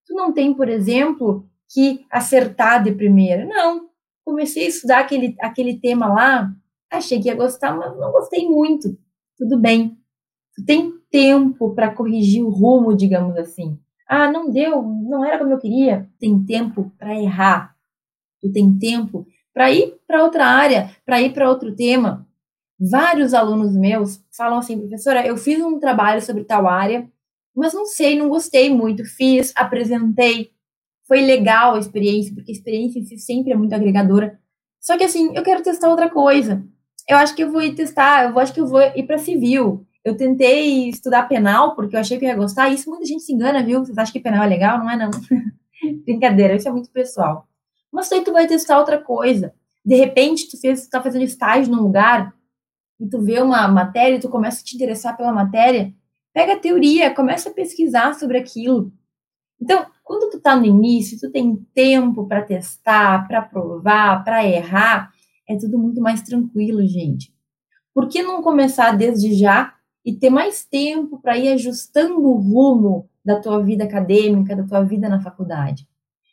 Tu 0.06 0.14
não 0.14 0.32
tem, 0.32 0.54
por 0.54 0.68
exemplo, 0.68 1.46
que 1.72 2.04
acertar 2.10 2.82
de 2.82 2.92
primeira. 2.92 3.44
Não. 3.44 3.88
Comecei 4.24 4.66
a 4.66 4.68
estudar 4.68 5.00
aquele, 5.00 5.36
aquele 5.40 5.78
tema 5.78 6.06
lá, 6.06 6.54
achei 6.90 7.20
que 7.20 7.28
ia 7.28 7.34
gostar, 7.34 7.76
mas 7.76 7.96
não 7.96 8.10
gostei 8.12 8.48
muito. 8.48 8.96
Tudo 9.36 9.58
bem. 9.58 9.96
Tu 10.54 10.64
tem 10.64 10.92
tempo 11.10 11.74
para 11.74 11.94
corrigir 11.94 12.44
o 12.44 12.50
rumo, 12.50 12.96
digamos 12.96 13.36
assim. 13.36 13.78
Ah, 14.08 14.30
não 14.30 14.50
deu, 14.50 14.82
não 14.82 15.24
era 15.24 15.38
como 15.38 15.52
eu 15.52 15.58
queria. 15.58 16.08
Tem 16.18 16.42
tempo 16.44 16.92
para 16.98 17.14
errar. 17.14 17.76
Tu 18.40 18.50
tem 18.52 18.76
tempo 18.78 19.26
para 19.52 19.70
ir 19.70 19.94
para 20.06 20.24
outra 20.24 20.46
área, 20.46 20.90
para 21.04 21.20
ir 21.20 21.32
para 21.32 21.48
outro 21.48 21.74
tema. 21.74 22.26
Vários 22.80 23.34
alunos 23.34 23.76
meus 23.76 24.24
falam 24.34 24.58
assim, 24.58 24.78
professora, 24.78 25.26
eu 25.26 25.36
fiz 25.36 25.60
um 25.62 25.78
trabalho 25.78 26.22
sobre 26.22 26.44
tal 26.44 26.66
área, 26.66 27.06
mas 27.54 27.74
não 27.74 27.84
sei, 27.84 28.18
não 28.18 28.30
gostei 28.30 28.74
muito. 28.74 29.04
Fiz, 29.04 29.52
apresentei, 29.54 30.52
foi 31.06 31.20
legal 31.20 31.74
a 31.74 31.78
experiência, 31.78 32.34
porque 32.34 32.52
a 32.52 32.54
experiência 32.54 32.98
em 32.98 33.04
si 33.04 33.18
sempre 33.18 33.52
é 33.52 33.56
muito 33.56 33.74
agregadora. 33.74 34.40
Só 34.80 34.96
que 34.96 35.04
assim, 35.04 35.36
eu 35.36 35.42
quero 35.42 35.62
testar 35.62 35.90
outra 35.90 36.08
coisa. 36.08 36.64
Eu 37.06 37.18
acho 37.18 37.34
que 37.34 37.42
eu 37.42 37.50
vou 37.52 37.60
ir 37.60 37.74
testar, 37.74 38.30
eu 38.30 38.38
acho 38.38 38.54
que 38.54 38.60
eu 38.60 38.66
vou 38.66 38.80
ir 38.80 39.02
para 39.02 39.18
civil. 39.18 39.86
Eu 40.02 40.16
tentei 40.16 40.88
estudar 40.88 41.28
penal 41.28 41.74
porque 41.74 41.94
eu 41.94 42.00
achei 42.00 42.18
que 42.18 42.24
eu 42.24 42.30
ia 42.30 42.36
gostar. 42.36 42.70
Isso 42.70 42.88
muita 42.88 43.04
gente 43.04 43.22
se 43.22 43.32
engana, 43.34 43.62
viu? 43.62 43.80
Vocês 43.80 43.98
acham 43.98 44.12
que 44.12 44.20
penal 44.20 44.44
é 44.44 44.46
legal? 44.46 44.78
Não 44.78 44.90
é 44.90 44.96
não. 44.96 45.10
Brincadeira, 46.06 46.54
isso 46.54 46.68
é 46.68 46.72
muito 46.72 46.90
pessoal. 46.90 47.46
Mas 47.92 48.08
daí 48.08 48.24
tu 48.24 48.32
vai 48.32 48.46
testar 48.46 48.78
outra 48.78 48.96
coisa. 48.96 49.52
De 49.84 49.96
repente, 49.96 50.48
tu 50.48 50.58
fez, 50.58 50.86
tá 50.88 51.02
fazendo 51.02 51.24
estágio 51.24 51.70
num 51.70 51.82
lugar 51.82 52.32
e 53.00 53.08
tu 53.08 53.20
vê 53.20 53.40
uma 53.40 53.66
matéria 53.66 54.16
e 54.16 54.20
tu 54.20 54.28
começa 54.28 54.60
a 54.60 54.64
te 54.64 54.76
interessar 54.76 55.16
pela 55.16 55.32
matéria. 55.32 55.92
Pega 56.32 56.52
a 56.52 56.58
teoria, 56.58 57.14
começa 57.14 57.48
a 57.48 57.52
pesquisar 57.52 58.14
sobre 58.14 58.38
aquilo. 58.38 58.92
Então, 59.60 59.86
quando 60.04 60.30
tu 60.30 60.40
tá 60.40 60.54
no 60.54 60.66
início, 60.66 61.18
tu 61.18 61.30
tem 61.30 61.56
tempo 61.74 62.26
para 62.26 62.42
testar, 62.42 63.26
para 63.26 63.42
provar, 63.42 64.22
para 64.22 64.46
errar, 64.46 65.10
é 65.48 65.56
tudo 65.56 65.78
muito 65.78 66.00
mais 66.00 66.22
tranquilo, 66.22 66.86
gente. 66.86 67.34
Por 67.94 68.08
que 68.08 68.22
não 68.22 68.42
começar 68.42 68.96
desde 68.96 69.34
já 69.34 69.74
e 70.04 70.14
ter 70.14 70.30
mais 70.30 70.64
tempo 70.64 71.20
para 71.20 71.36
ir 71.36 71.48
ajustando 71.52 72.20
o 72.20 72.36
rumo 72.36 73.08
da 73.24 73.40
tua 73.40 73.62
vida 73.62 73.84
acadêmica, 73.84 74.54
da 74.54 74.64
tua 74.64 74.82
vida 74.82 75.08
na 75.08 75.20
faculdade? 75.20 75.88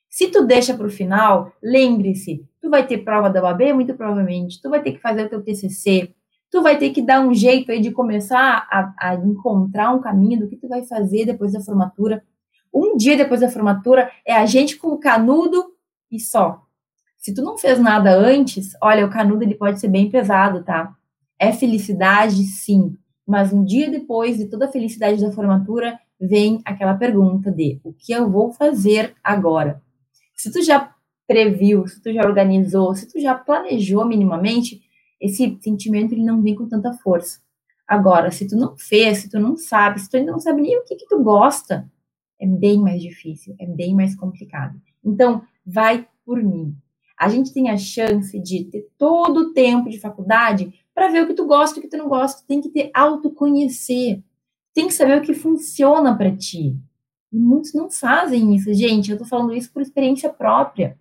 Se 0.09 0.29
tu 0.29 0.45
deixa 0.45 0.74
para 0.74 0.88
o 0.88 0.91
final, 0.91 1.51
lembre-se, 1.62 2.45
tu 2.62 2.69
vai 2.69 2.88
ter 2.88 3.00
prova 3.00 3.29
da 3.29 3.43
OAB, 3.43 3.74
muito 3.74 3.93
provavelmente, 3.93 4.62
tu 4.62 4.69
vai 4.69 4.81
ter 4.81 4.93
que 4.93 5.01
fazer 5.01 5.25
o 5.25 5.29
teu 5.29 5.43
TCC, 5.43 6.15
tu 6.50 6.62
vai 6.62 6.77
ter 6.77 6.92
que 6.92 7.01
dar 7.01 7.22
um 7.22 7.34
jeito 7.34 7.72
aí 7.72 7.80
de 7.80 7.92
começar 7.92 8.68
a, 8.72 8.94
a 9.00 9.16
encontrar 9.16 9.94
um 9.94 10.00
caminho 10.00 10.39
do 10.39 10.48
que 10.48 10.56
tu 10.56 10.68
vai 10.68 10.84
fazer 10.84 11.25
depois 11.25 11.54
da 11.54 11.62
formatura. 11.62 12.24
Um 12.74 12.96
dia 12.96 13.18
depois 13.18 13.42
da 13.42 13.50
formatura 13.50 14.12
é 14.25 14.36
a 14.36 14.46
gente 14.46 14.77
com 14.77 14.89
o 14.89 15.00
canudo 15.00 15.74
e 16.12 16.20
só. 16.20 16.62
Se 17.18 17.34
tu 17.34 17.42
não 17.42 17.58
fez 17.58 17.80
nada 17.80 18.16
antes, 18.16 18.72
olha, 18.82 19.06
o 19.06 19.10
canudo 19.10 19.44
ele 19.44 19.56
pode 19.56 19.80
ser 19.80 19.88
bem 19.88 20.10
pesado, 20.10 20.63
tá? 20.63 20.96
É 21.39 21.51
felicidade, 21.51 22.44
sim, 22.44 22.96
mas 23.27 23.51
um 23.51 23.63
dia 23.63 23.89
depois 23.89 24.38
de 24.38 24.46
toda 24.46 24.66
a 24.66 24.72
felicidade 24.72 25.22
da 25.22 25.32
formatura, 25.32 26.00
vem 26.20 26.62
aquela 26.63 26.96
pergunta 26.96 27.51
de 27.51 27.80
o 27.84 27.94
que 27.94 28.13
eu 28.13 28.30
vou 28.30 28.54
fazer 28.54 29.13
agora? 29.24 29.82
Se 30.34 30.51
tu 30.51 30.63
já 30.63 30.94
previu, 31.27 31.86
se 31.88 32.01
tu 32.01 32.13
já 32.13 32.22
organizou, 32.22 32.96
se 32.96 33.12
tu 33.12 33.20
já 33.20 33.36
planejou 33.36 34.06
minimamente, 34.06 34.82
esse 35.19 35.57
sentimento 35.62 36.13
ele 36.13 36.24
não 36.24 36.41
vem 36.41 36.55
com 36.55 36.67
tanta 36.67 36.93
força. 36.93 37.39
Agora, 37.88 38.31
se 38.31 38.47
tu 38.47 38.55
não 38.55 38.77
fez, 38.77 39.19
se 39.19 39.29
tu 39.29 39.39
não 39.39 39.55
sabe, 39.55 40.00
se 40.00 40.09
tu 40.09 40.17
ainda 40.17 40.31
não 40.31 40.39
sabe 40.39 40.62
nem 40.62 40.77
o 40.77 40.83
que 40.83 40.95
que 40.95 41.07
tu 41.07 41.24
gosta, 41.24 41.89
é 42.39 42.45
bem 42.45 42.79
mais 42.79 43.01
difícil, 43.01 43.55
é 43.59 43.65
bem 43.65 43.95
mais 43.95 44.15
complicado. 44.15 44.79
Então, 45.03 45.41
vai 45.65 46.07
por 46.25 46.43
mim. 46.43 46.75
A 47.17 47.29
gente 47.29 47.51
tem 47.53 47.69
a 47.69 47.77
chance 47.77 48.38
de 48.39 48.65
ter 48.65 48.88
todo 48.97 49.38
o 49.38 49.53
tempo 49.53 49.89
de 49.89 50.00
faculdade 50.00 50.71
para 50.93 51.07
ver 51.07 51.24
o 51.24 51.27
que 51.27 51.33
tu 51.33 51.47
gosta 51.47 51.77
e 51.77 51.79
o 51.79 51.81
que 51.81 51.89
tu 51.89 51.97
não 51.97 52.09
gosta. 52.09 52.43
Tem 52.47 52.62
que 52.62 52.69
ter 52.69 52.91
autoconhecer. 52.93 54.21
Tem 54.74 54.88
que 54.88 54.93
saber 54.93 55.17
o 55.17 55.21
que 55.21 55.33
funciona 55.33 56.15
para 56.15 56.36
ti. 56.36 56.77
E 57.31 57.39
muitos 57.39 57.74
não 57.74 57.89
fazem 57.89 58.55
isso, 58.55 58.71
gente. 58.74 59.12
Eu 59.12 59.17
tô 59.17 59.25
falando 59.25 59.55
isso 59.55 59.71
por 59.71 59.81
experiência 59.81 60.29
própria. 60.29 60.97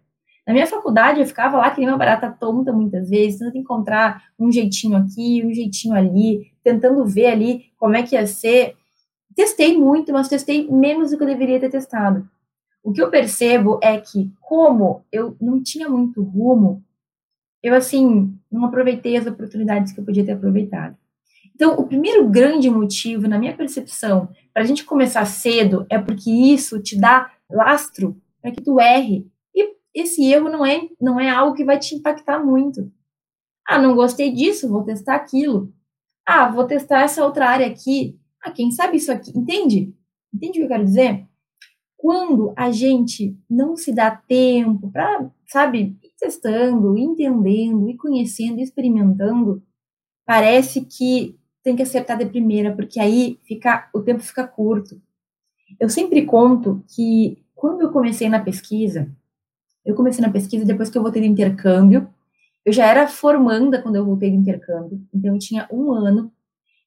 Na 0.47 0.53
minha 0.53 0.67
faculdade, 0.67 1.21
eu 1.21 1.27
ficava 1.27 1.57
lá 1.57 1.71
que 1.71 1.81
nem 1.81 1.89
uma 1.89 1.99
barata 1.99 2.31
tonta 2.31 2.73
muitas 2.73 3.11
vezes, 3.11 3.39
tentando 3.39 3.59
encontrar 3.59 4.23
um 4.39 4.53
jeitinho 4.53 4.97
aqui, 4.97 5.45
um 5.45 5.53
jeitinho 5.53 5.95
ali, 5.95 6.53
tentando 6.63 7.05
ver 7.05 7.27
ali 7.27 7.65
como 7.77 7.97
é 7.97 8.03
que 8.03 8.15
ia 8.15 8.27
ser. 8.27 8.77
Testei 9.35 9.77
muito, 9.77 10.13
mas 10.13 10.29
testei 10.29 10.71
menos 10.71 11.11
do 11.11 11.17
que 11.17 11.25
eu 11.25 11.27
deveria 11.27 11.59
ter 11.59 11.71
testado. 11.71 12.29
O 12.83 12.93
que 12.93 13.03
eu 13.03 13.11
percebo 13.11 13.81
é 13.83 13.99
que, 13.99 14.31
como 14.41 15.05
eu 15.11 15.37
não 15.41 15.61
tinha 15.61 15.89
muito 15.89 16.23
rumo, 16.23 16.85
eu, 17.61 17.75
assim, 17.75 18.33
não 18.51 18.65
aproveitei 18.65 19.17
as 19.17 19.27
oportunidades 19.27 19.93
que 19.93 19.99
eu 19.99 20.05
podia 20.05 20.25
ter 20.25 20.33
aproveitado. 20.33 20.97
Então, 21.53 21.75
o 21.75 21.87
primeiro 21.87 22.29
grande 22.29 22.71
motivo, 22.71 23.27
na 23.27 23.39
minha 23.39 23.57
percepção, 23.57 24.29
para 24.55 24.63
a 24.63 24.67
gente 24.67 24.85
começar 24.85 25.25
cedo 25.25 25.85
é 25.91 25.99
porque 25.99 26.31
isso 26.31 26.81
te 26.81 26.97
dá 26.97 27.33
lastro 27.51 28.17
para 28.41 28.53
que 28.53 28.63
tu 28.63 28.79
erre. 28.79 29.27
Esse 29.97 30.31
erro 30.31 30.51
não 30.51 30.65
é, 30.65 30.91
não 31.01 31.19
é 31.19 31.31
algo 31.31 31.57
que 31.57 31.65
vai 31.65 31.79
te 31.79 31.95
impactar 31.95 32.45
muito. 32.45 32.93
Ah, 33.67 33.81
não 33.81 33.97
gostei 33.97 34.31
disso, 34.31 34.69
vou 34.69 34.85
testar 34.85 35.15
aquilo. 35.17 35.73
Ah, 36.27 36.51
vou 36.51 36.67
testar 36.67 37.01
essa 37.01 37.25
outra 37.25 37.49
área 37.49 37.67
aqui. 37.67 38.21
Ah, 38.43 38.51
quem 38.51 38.71
sabe 38.71 38.99
isso 38.99 39.11
aqui? 39.11 39.33
Entende? 39.35 39.95
Entende 40.35 40.59
o 40.59 40.61
que 40.61 40.65
eu 40.65 40.69
quero 40.69 40.85
dizer? 40.85 41.27
Quando 41.97 42.53
a 42.57 42.71
gente 42.71 43.35
não 43.49 43.75
se 43.75 43.91
dá 43.91 44.11
tempo 44.11 44.91
para, 44.93 45.31
sabe, 45.47 45.97
ir 46.03 46.13
testando, 46.21 46.99
entendendo, 46.99 47.89
e 47.89 47.97
conhecendo, 47.97 48.61
experimentando, 48.61 49.63
parece 50.27 50.85
que 50.85 51.39
tem 51.65 51.75
que 51.75 51.83
acertar 51.83 52.19
de 52.19 52.27
primeira, 52.27 52.77
porque 52.77 53.01
aí 53.01 53.41
fica, 53.45 53.89
o 53.95 54.03
tempo 54.03 54.21
fica 54.21 54.47
curto. 54.47 55.01
Eu 55.81 55.89
sempre 55.89 56.27
conto 56.27 56.85
que 56.95 57.43
quando 57.55 57.81
eu 57.81 57.91
comecei 57.91 58.29
na 58.29 58.45
pesquisa, 58.45 59.11
eu 59.87 59.95
comecei 59.95 60.21
na 60.21 60.33
pesquisa 60.33 60.65
depois 60.65 60.91
que 60.91 60.99
eu 60.99 61.03
voltei 61.03 61.23
do 61.23 61.29
intercâmbio. 61.29 62.09
Eu 62.65 62.73
já 62.73 62.85
era 62.85 63.07
formanda 63.07 63.81
quando 63.81 63.95
eu 63.95 64.05
voltei 64.05 64.29
do 64.29 64.37
intercâmbio, 64.37 65.01
então 65.15 65.33
eu 65.33 65.39
tinha 65.39 65.69
um 65.71 65.93
ano. 65.93 66.33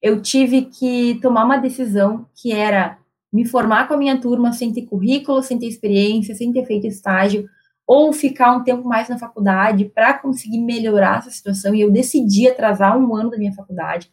Eu 0.02 0.22
tive 0.22 0.64
que 0.64 1.18
tomar 1.22 1.46
uma 1.46 1.58
decisão 1.58 2.28
que 2.36 2.52
era 2.52 3.00
me 3.32 3.46
formar 3.46 3.88
com 3.88 3.94
a 3.94 3.98
minha 3.98 4.20
turma 4.20 4.52
sem 4.52 4.74
ter 4.74 4.82
currículo, 4.82 5.42
sem 5.42 5.58
ter 5.58 5.68
experiência, 5.68 6.36
sem 6.36 6.52
ter 6.52 6.66
feito 6.66 6.88
estágio, 6.88 7.48
ou 7.88 8.12
ficar 8.12 8.56
um 8.56 8.64
tempo 8.64 8.88
mais 8.88 9.08
na 9.08 9.18
faculdade 9.18 9.86
para 9.86 10.14
conseguir 10.14 10.60
melhorar 10.60 11.20
essa 11.20 11.30
situação. 11.30 11.74
E 11.74 11.82
eu 11.82 11.90
decidi 11.90 12.48
atrasar 12.48 12.98
um 12.98 13.16
ano 13.16 13.30
da 13.30 13.38
minha 13.38 13.54
faculdade. 13.54 14.12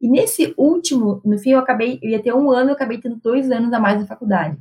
E 0.00 0.08
nesse 0.08 0.52
último, 0.56 1.20
no 1.24 1.38
fim, 1.38 1.50
eu 1.50 1.58
acabei, 1.58 1.98
eu 2.02 2.10
ia 2.10 2.22
ter 2.22 2.34
um 2.34 2.50
ano, 2.50 2.70
eu 2.70 2.74
acabei 2.74 2.98
tendo 2.98 3.16
dois 3.16 3.50
anos 3.50 3.72
a 3.72 3.78
mais 3.78 4.00
na 4.00 4.06
faculdade. 4.06 4.58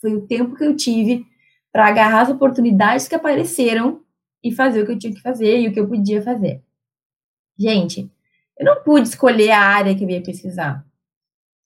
Foi 0.00 0.14
o 0.14 0.26
tempo 0.26 0.56
que 0.56 0.64
eu 0.64 0.76
tive 0.76 1.24
para 1.74 1.88
agarrar 1.88 2.20
as 2.20 2.28
oportunidades 2.28 3.08
que 3.08 3.16
apareceram 3.16 4.00
e 4.44 4.52
fazer 4.52 4.82
o 4.82 4.86
que 4.86 4.92
eu 4.92 4.98
tinha 4.98 5.12
que 5.12 5.20
fazer 5.20 5.58
e 5.58 5.66
o 5.66 5.72
que 5.72 5.80
eu 5.80 5.88
podia 5.88 6.22
fazer. 6.22 6.62
Gente, 7.58 8.08
eu 8.56 8.64
não 8.64 8.80
pude 8.84 9.08
escolher 9.08 9.50
a 9.50 9.60
área 9.60 9.92
que 9.92 10.04
eu 10.04 10.08
ia 10.08 10.22
pesquisar. 10.22 10.86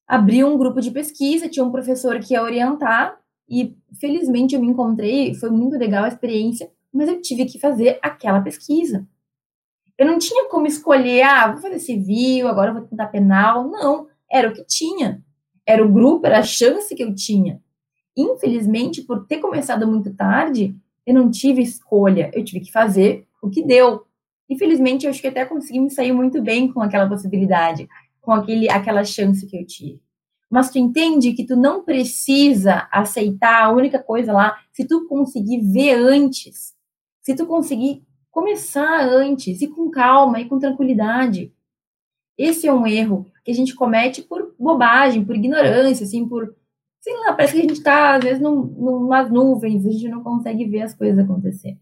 Abri 0.07 0.43
um 0.43 0.57
grupo 0.57 0.81
de 0.81 0.91
pesquisa, 0.91 1.47
tinha 1.47 1.62
um 1.62 1.71
professor 1.71 2.19
que 2.21 2.33
ia 2.33 2.43
orientar 2.43 3.21
e 3.47 3.77
felizmente 4.00 4.55
eu 4.55 4.62
me 4.62 4.69
encontrei, 4.69 5.35
foi 5.35 5.50
muito 5.50 5.77
legal 5.77 6.05
a 6.05 6.09
experiência, 6.09 6.71
mas 6.91 7.07
eu 7.07 7.21
tive 7.21 7.45
que 7.45 7.61
fazer 7.61 7.99
aquela 8.00 8.41
pesquisa. 8.41 9.07
Eu 9.99 10.07
não 10.07 10.19
tinha 10.19 10.49
como 10.49 10.67
escolher, 10.67 11.21
ah, 11.25 11.53
vou 11.53 11.61
fazer 11.61 11.81
civil, 11.81 12.49
agora 12.49 12.73
vou 12.73 12.81
tentar 12.81 13.09
penal. 13.09 13.69
Não, 13.69 14.07
era 14.31 14.49
o 14.49 14.55
que 14.55 14.65
tinha. 14.65 15.23
Era 15.67 15.85
o 15.85 15.93
grupo, 15.93 16.27
era 16.27 16.38
a 16.38 16.43
chance 16.43 16.95
que 16.95 17.03
eu 17.03 17.15
tinha. 17.15 17.61
Infelizmente, 18.19 19.03
por 19.03 19.27
ter 19.27 19.39
começado 19.39 19.87
muito 19.87 20.13
tarde, 20.13 20.75
eu 21.07 21.15
não 21.15 21.31
tive 21.31 21.63
escolha. 21.63 22.33
Eu 22.35 22.45
tive 22.45 22.65
que 22.65 22.73
fazer 22.73 23.25
o 23.41 23.49
que 23.49 23.63
deu. 23.63 24.05
Infelizmente, 24.51 25.05
eu 25.07 25.11
acho 25.11 25.21
que 25.21 25.29
até 25.29 25.45
consegui 25.45 25.79
me 25.79 25.89
sair 25.89 26.13
muito 26.13 26.43
bem 26.43 26.73
com 26.73 26.83
aquela 26.83 27.09
possibilidade, 27.09 27.89
com 28.21 28.33
aquele, 28.33 28.69
aquela 28.69 29.05
chance 29.05 29.47
que 29.47 29.57
eu 29.57 29.65
tive. 29.65 30.03
Mas 30.51 30.71
tu 30.71 30.79
entende 30.79 31.33
que 31.33 31.45
tu 31.45 31.55
não 31.55 31.85
precisa 31.85 32.89
aceitar 32.91 33.63
a 33.65 33.71
única 33.71 34.03
coisa 34.03 34.33
lá 34.33 34.59
se 34.73 34.85
tu 34.85 35.07
conseguir 35.07 35.61
ver 35.61 35.95
antes, 35.95 36.75
se 37.23 37.37
tu 37.37 37.47
conseguir 37.47 38.03
começar 38.33 39.07
antes, 39.07 39.63
e 39.63 39.69
com 39.69 39.91
calma, 39.91 40.41
e 40.41 40.47
com 40.47 40.59
tranquilidade. 40.59 41.53
Esse 42.37 42.67
é 42.67 42.73
um 42.73 42.87
erro 42.87 43.27
que 43.45 43.51
a 43.51 43.55
gente 43.55 43.75
comete 43.75 44.23
por 44.23 44.55
bobagem, 44.59 45.25
por 45.25 45.37
ignorância, 45.37 46.05
assim, 46.05 46.27
por, 46.27 46.55
sei 47.09 47.17
lá, 47.21 47.33
parece 47.33 47.55
que 47.55 47.59
a 47.61 47.62
gente 47.62 47.73
está, 47.73 48.17
às 48.17 48.23
vezes, 48.23 48.41
num, 48.41 48.62
numas 48.62 49.31
nuvens, 49.31 49.87
a 49.87 49.91
gente 49.91 50.09
não 50.09 50.23
consegue 50.23 50.67
ver 50.67 50.83
as 50.83 50.95
coisas 50.95 51.19
acontecer. 51.19 51.79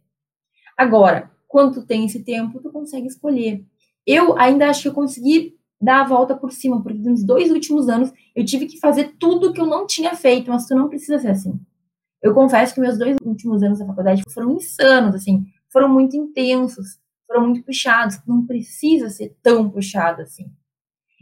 Agora, 0.77 1.31
quando 1.49 1.85
tem 1.85 2.05
esse 2.05 2.23
tempo, 2.23 2.61
tu 2.61 2.71
consegue 2.71 3.09
escolher. 3.09 3.65
Eu 4.07 4.39
ainda 4.39 4.69
acho 4.69 4.83
que 4.83 4.89
eu 4.89 4.95
consegui 4.95 5.57
dar 5.81 6.03
a 6.03 6.07
volta 6.07 6.37
por 6.37 6.53
cima, 6.53 6.81
porque 6.81 6.99
nos 6.99 7.25
dois 7.25 7.51
últimos 7.51 7.89
anos 7.89 8.13
eu 8.37 8.45
tive 8.45 8.67
que 8.67 8.79
fazer 8.79 9.17
tudo 9.19 9.53
que 9.53 9.61
eu 9.61 9.67
não 9.67 9.85
tinha 9.85 10.15
feito, 10.15 10.49
mas 10.51 10.67
tu 10.67 10.77
não 10.77 10.89
precisa 10.89 11.19
ser 11.19 11.31
assim. 11.31 11.59
Eu 12.23 12.33
confesso 12.33 12.73
que 12.73 12.81
meus 12.81 12.97
dois 12.97 13.17
últimos 13.25 13.63
anos 13.65 13.81
da 13.81 13.87
faculdade 13.87 14.23
foram 14.33 14.53
insanos, 14.53 15.15
assim, 15.15 15.45
foram 15.73 15.89
muito 15.89 16.17
intensos, 16.17 16.99
foram 17.27 17.49
muito 17.49 17.65
puxados, 17.65 18.21
não 18.27 18.47
precisa 18.47 19.11
ser 19.11 19.37
tão 19.43 19.69
puxado 19.69 20.23
assim. 20.23 20.51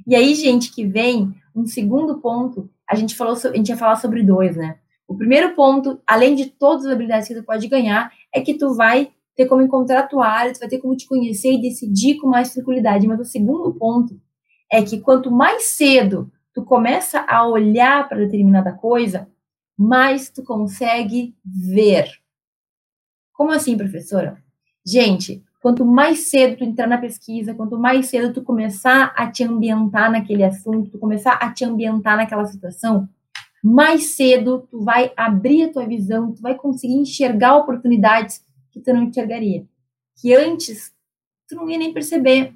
E 0.06 0.14
aí, 0.14 0.34
gente, 0.34 0.72
que 0.72 0.86
vem 0.86 1.34
um 1.56 1.66
segundo 1.66 2.20
ponto, 2.20 2.70
a 2.88 2.94
gente 2.94 3.14
falou, 3.14 3.34
a 3.34 3.56
gente 3.56 3.68
ia 3.68 3.76
falar 3.76 3.96
sobre 3.96 4.22
dois, 4.22 4.56
né? 4.56 4.78
O 5.06 5.16
primeiro 5.16 5.54
ponto, 5.54 6.00
além 6.06 6.34
de 6.34 6.46
todas 6.46 6.86
as 6.86 6.92
habilidades 6.92 7.28
que 7.28 7.34
tu 7.34 7.44
pode 7.44 7.68
ganhar, 7.68 8.12
é 8.34 8.40
que 8.40 8.54
tu 8.54 8.74
vai 8.74 9.12
ter 9.36 9.46
como 9.46 9.62
encontrar 9.62 10.08
tua 10.08 10.26
área, 10.26 10.52
tu 10.52 10.60
vai 10.60 10.68
ter 10.68 10.78
como 10.78 10.96
te 10.96 11.06
conhecer 11.06 11.52
e 11.52 11.60
decidir 11.60 12.16
com 12.16 12.28
mais 12.28 12.52
tranquilidade. 12.52 13.06
Mas 13.06 13.20
o 13.20 13.24
segundo 13.24 13.74
ponto 13.74 14.18
é 14.70 14.82
que 14.82 15.00
quanto 15.00 15.30
mais 15.30 15.64
cedo 15.64 16.30
tu 16.54 16.64
começa 16.64 17.24
a 17.28 17.46
olhar 17.46 18.08
para 18.08 18.18
determinada 18.18 18.72
coisa, 18.72 19.28
mais 19.76 20.30
tu 20.30 20.42
consegue 20.42 21.34
ver. 21.44 22.08
Como 23.32 23.50
assim, 23.50 23.76
professora? 23.76 24.42
Gente, 24.86 25.42
quanto 25.64 25.82
mais 25.82 26.28
cedo 26.28 26.58
tu 26.58 26.64
entrar 26.64 26.86
na 26.86 26.98
pesquisa, 26.98 27.54
quanto 27.54 27.78
mais 27.78 28.08
cedo 28.08 28.34
tu 28.34 28.42
começar 28.42 29.14
a 29.16 29.30
te 29.30 29.42
ambientar 29.42 30.12
naquele 30.12 30.44
assunto, 30.44 30.90
tu 30.90 30.98
começar 30.98 31.38
a 31.40 31.50
te 31.50 31.64
ambientar 31.64 32.18
naquela 32.18 32.44
situação, 32.44 33.08
mais 33.62 34.14
cedo 34.14 34.68
tu 34.70 34.84
vai 34.84 35.10
abrir 35.16 35.62
a 35.62 35.72
tua 35.72 35.86
visão, 35.86 36.32
tu 36.32 36.42
vai 36.42 36.54
conseguir 36.54 36.96
enxergar 36.96 37.56
oportunidades 37.56 38.44
que 38.70 38.78
tu 38.78 38.92
não 38.92 39.04
enxergaria, 39.04 39.64
que 40.20 40.34
antes 40.34 40.92
tu 41.48 41.56
não 41.56 41.70
ia 41.70 41.78
nem 41.78 41.94
perceber. 41.94 42.52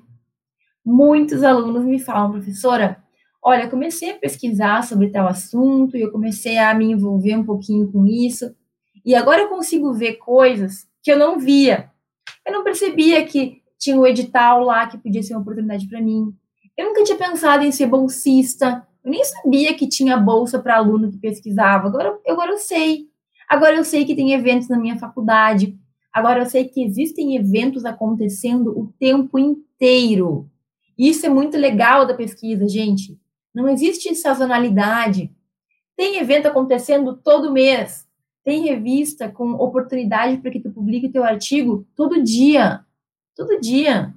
Muitos 0.84 1.42
alunos 1.42 1.86
me 1.86 1.98
falam, 1.98 2.32
professora, 2.32 3.02
olha, 3.42 3.62
eu 3.62 3.70
comecei 3.70 4.10
a 4.10 4.18
pesquisar 4.18 4.84
sobre 4.84 5.08
tal 5.08 5.26
assunto 5.26 5.96
e 5.96 6.02
eu 6.02 6.12
comecei 6.12 6.58
a 6.58 6.74
me 6.74 6.92
envolver 6.92 7.34
um 7.38 7.44
pouquinho 7.44 7.90
com 7.90 8.06
isso, 8.06 8.54
e 9.02 9.14
agora 9.14 9.40
eu 9.40 9.48
consigo 9.48 9.94
ver 9.94 10.16
coisas 10.16 10.86
que 11.02 11.10
eu 11.10 11.18
não 11.18 11.38
via. 11.38 11.90
Eu 12.48 12.54
não 12.54 12.64
percebia 12.64 13.22
que 13.26 13.60
tinha 13.78 13.94
um 13.94 14.06
edital 14.06 14.64
lá 14.64 14.86
que 14.86 14.96
podia 14.96 15.22
ser 15.22 15.34
uma 15.34 15.42
oportunidade 15.42 15.86
para 15.86 16.00
mim. 16.00 16.34
Eu 16.74 16.86
nunca 16.86 17.04
tinha 17.04 17.18
pensado 17.18 17.62
em 17.62 17.70
ser 17.70 17.86
bolsista. 17.86 18.86
Eu 19.04 19.10
nem 19.10 19.22
sabia 19.22 19.74
que 19.74 19.86
tinha 19.86 20.16
bolsa 20.16 20.58
para 20.58 20.78
aluno 20.78 21.10
que 21.10 21.18
pesquisava. 21.18 21.88
Agora, 21.88 22.18
agora 22.26 22.52
eu 22.52 22.56
sei. 22.56 23.06
Agora 23.46 23.76
eu 23.76 23.84
sei 23.84 24.06
que 24.06 24.16
tem 24.16 24.32
eventos 24.32 24.66
na 24.66 24.78
minha 24.78 24.98
faculdade. 24.98 25.78
Agora 26.10 26.40
eu 26.40 26.46
sei 26.46 26.64
que 26.64 26.82
existem 26.82 27.36
eventos 27.36 27.84
acontecendo 27.84 28.70
o 28.70 28.90
tempo 28.98 29.38
inteiro. 29.38 30.48
Isso 30.96 31.26
é 31.26 31.28
muito 31.28 31.58
legal 31.58 32.06
da 32.06 32.14
pesquisa, 32.14 32.66
gente. 32.66 33.20
Não 33.54 33.68
existe 33.68 34.14
sazonalidade. 34.14 35.30
Tem 35.94 36.16
evento 36.16 36.48
acontecendo 36.48 37.14
todo 37.14 37.52
mês. 37.52 38.07
Tem 38.48 38.62
revista 38.62 39.28
com 39.28 39.50
oportunidade 39.56 40.38
para 40.38 40.50
que 40.50 40.58
tu 40.58 40.70
publique 40.70 41.10
teu 41.10 41.22
artigo 41.22 41.86
todo 41.94 42.24
dia. 42.24 42.80
Todo 43.36 43.60
dia. 43.60 44.14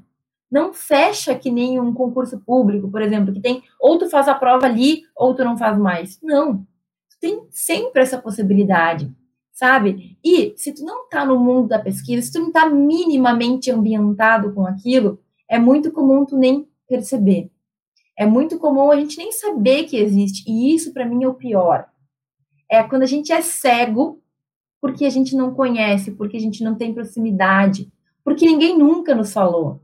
Não 0.50 0.72
fecha 0.72 1.36
que 1.36 1.52
nem 1.52 1.82
um 1.82 1.94
concurso 1.94 2.40
público, 2.40 2.90
por 2.90 3.02
exemplo, 3.02 3.34
que 3.34 3.42
tem 3.42 3.62
ou 3.78 3.98
tu 3.98 4.10
faz 4.10 4.30
a 4.30 4.34
prova 4.34 4.68
ali 4.68 5.02
ou 5.18 5.36
tu 5.36 5.44
não 5.44 5.58
faz 5.58 5.78
mais. 5.78 6.18
Não. 6.24 6.60
Tu 7.10 7.20
tem 7.20 7.46
sempre 7.50 8.04
essa 8.04 8.18
possibilidade, 8.18 9.14
sabe? 9.52 10.18
E 10.24 10.54
se 10.56 10.74
tu 10.74 10.86
não 10.86 11.10
tá 11.10 11.26
no 11.26 11.38
mundo 11.38 11.68
da 11.68 11.80
pesquisa, 11.80 12.26
se 12.26 12.32
tu 12.32 12.40
não 12.40 12.54
tá 12.54 12.70
minimamente 12.70 13.70
ambientado 13.70 14.54
com 14.54 14.66
aquilo, 14.66 15.20
é 15.46 15.60
muito 15.60 15.92
comum 15.92 16.24
tu 16.24 16.38
nem 16.38 16.66
perceber. 16.88 17.52
É 18.18 18.26
muito 18.26 18.58
comum 18.58 18.92
a 18.92 18.96
gente 18.96 19.18
nem 19.18 19.34
saber 19.34 19.84
que 19.84 19.98
existe. 19.98 20.50
E 20.50 20.74
isso 20.74 20.94
para 20.94 21.06
mim 21.06 21.26
é 21.26 21.28
o 21.28 21.34
pior. 21.34 21.90
É 22.70 22.82
quando 22.82 23.02
a 23.02 23.08
gente 23.08 23.34
é 23.34 23.42
cego 23.42 24.21
porque 24.82 25.06
a 25.06 25.10
gente 25.10 25.36
não 25.36 25.54
conhece, 25.54 26.12
porque 26.12 26.36
a 26.36 26.40
gente 26.40 26.64
não 26.64 26.74
tem 26.76 26.94
proximidade, 26.94 27.90
porque 28.24 28.46
ninguém 28.46 28.76
nunca 28.78 29.14
nos 29.14 29.32
falou. 29.32 29.80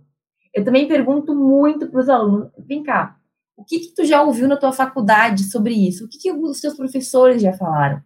Eu 0.53 0.65
também 0.65 0.87
pergunto 0.87 1.35
muito 1.35 1.87
para 1.87 2.01
os 2.01 2.09
alunos, 2.09 2.49
vem 2.57 2.81
cá, 2.81 3.15
o 3.55 3.63
que, 3.63 3.79
que 3.79 3.95
tu 3.95 4.03
já 4.03 4.21
ouviu 4.23 4.47
na 4.47 4.57
tua 4.57 4.71
faculdade 4.71 5.43
sobre 5.45 5.73
isso? 5.73 6.05
O 6.05 6.07
que, 6.07 6.17
que 6.17 6.31
os 6.31 6.59
teus 6.59 6.75
professores 6.75 7.41
já 7.41 7.53
falaram? 7.53 8.01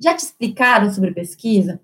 Já 0.00 0.14
te 0.14 0.20
explicaram 0.20 0.90
sobre 0.90 1.12
pesquisa? 1.12 1.80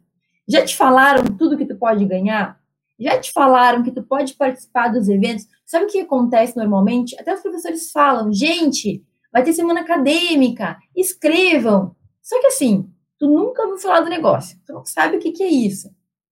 Já 0.47 0.65
te 0.65 0.77
falaram 0.77 1.25
tudo 1.37 1.57
que 1.57 1.67
tu 1.67 1.77
pode 1.77 2.05
ganhar? 2.05 2.61
Já 2.99 3.19
te 3.19 3.33
falaram 3.33 3.83
que 3.83 3.91
tu 3.91 4.03
pode 4.03 4.35
participar 4.35 4.89
dos 4.89 5.09
eventos? 5.09 5.47
Sabe 5.65 5.87
o 5.87 5.89
que 5.89 6.01
acontece 6.01 6.57
normalmente? 6.57 7.19
Até 7.19 7.35
os 7.35 7.41
professores 7.41 7.91
falam, 7.91 8.33
gente, 8.33 9.03
vai 9.33 9.43
ter 9.43 9.53
semana 9.53 9.81
acadêmica, 9.81 10.79
escrevam. 10.95 11.97
Só 12.23 12.39
que 12.41 12.47
assim, 12.47 12.89
tu 13.19 13.29
nunca 13.29 13.63
ouviu 13.63 13.79
falar 13.79 14.01
do 14.01 14.11
negócio, 14.11 14.59
tu 14.67 14.73
não 14.73 14.85
sabe 14.85 15.17
o 15.17 15.21
que, 15.21 15.33
que 15.33 15.43
é 15.43 15.49
isso. 15.49 15.89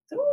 Tu 0.09 0.17
não, 0.17 0.25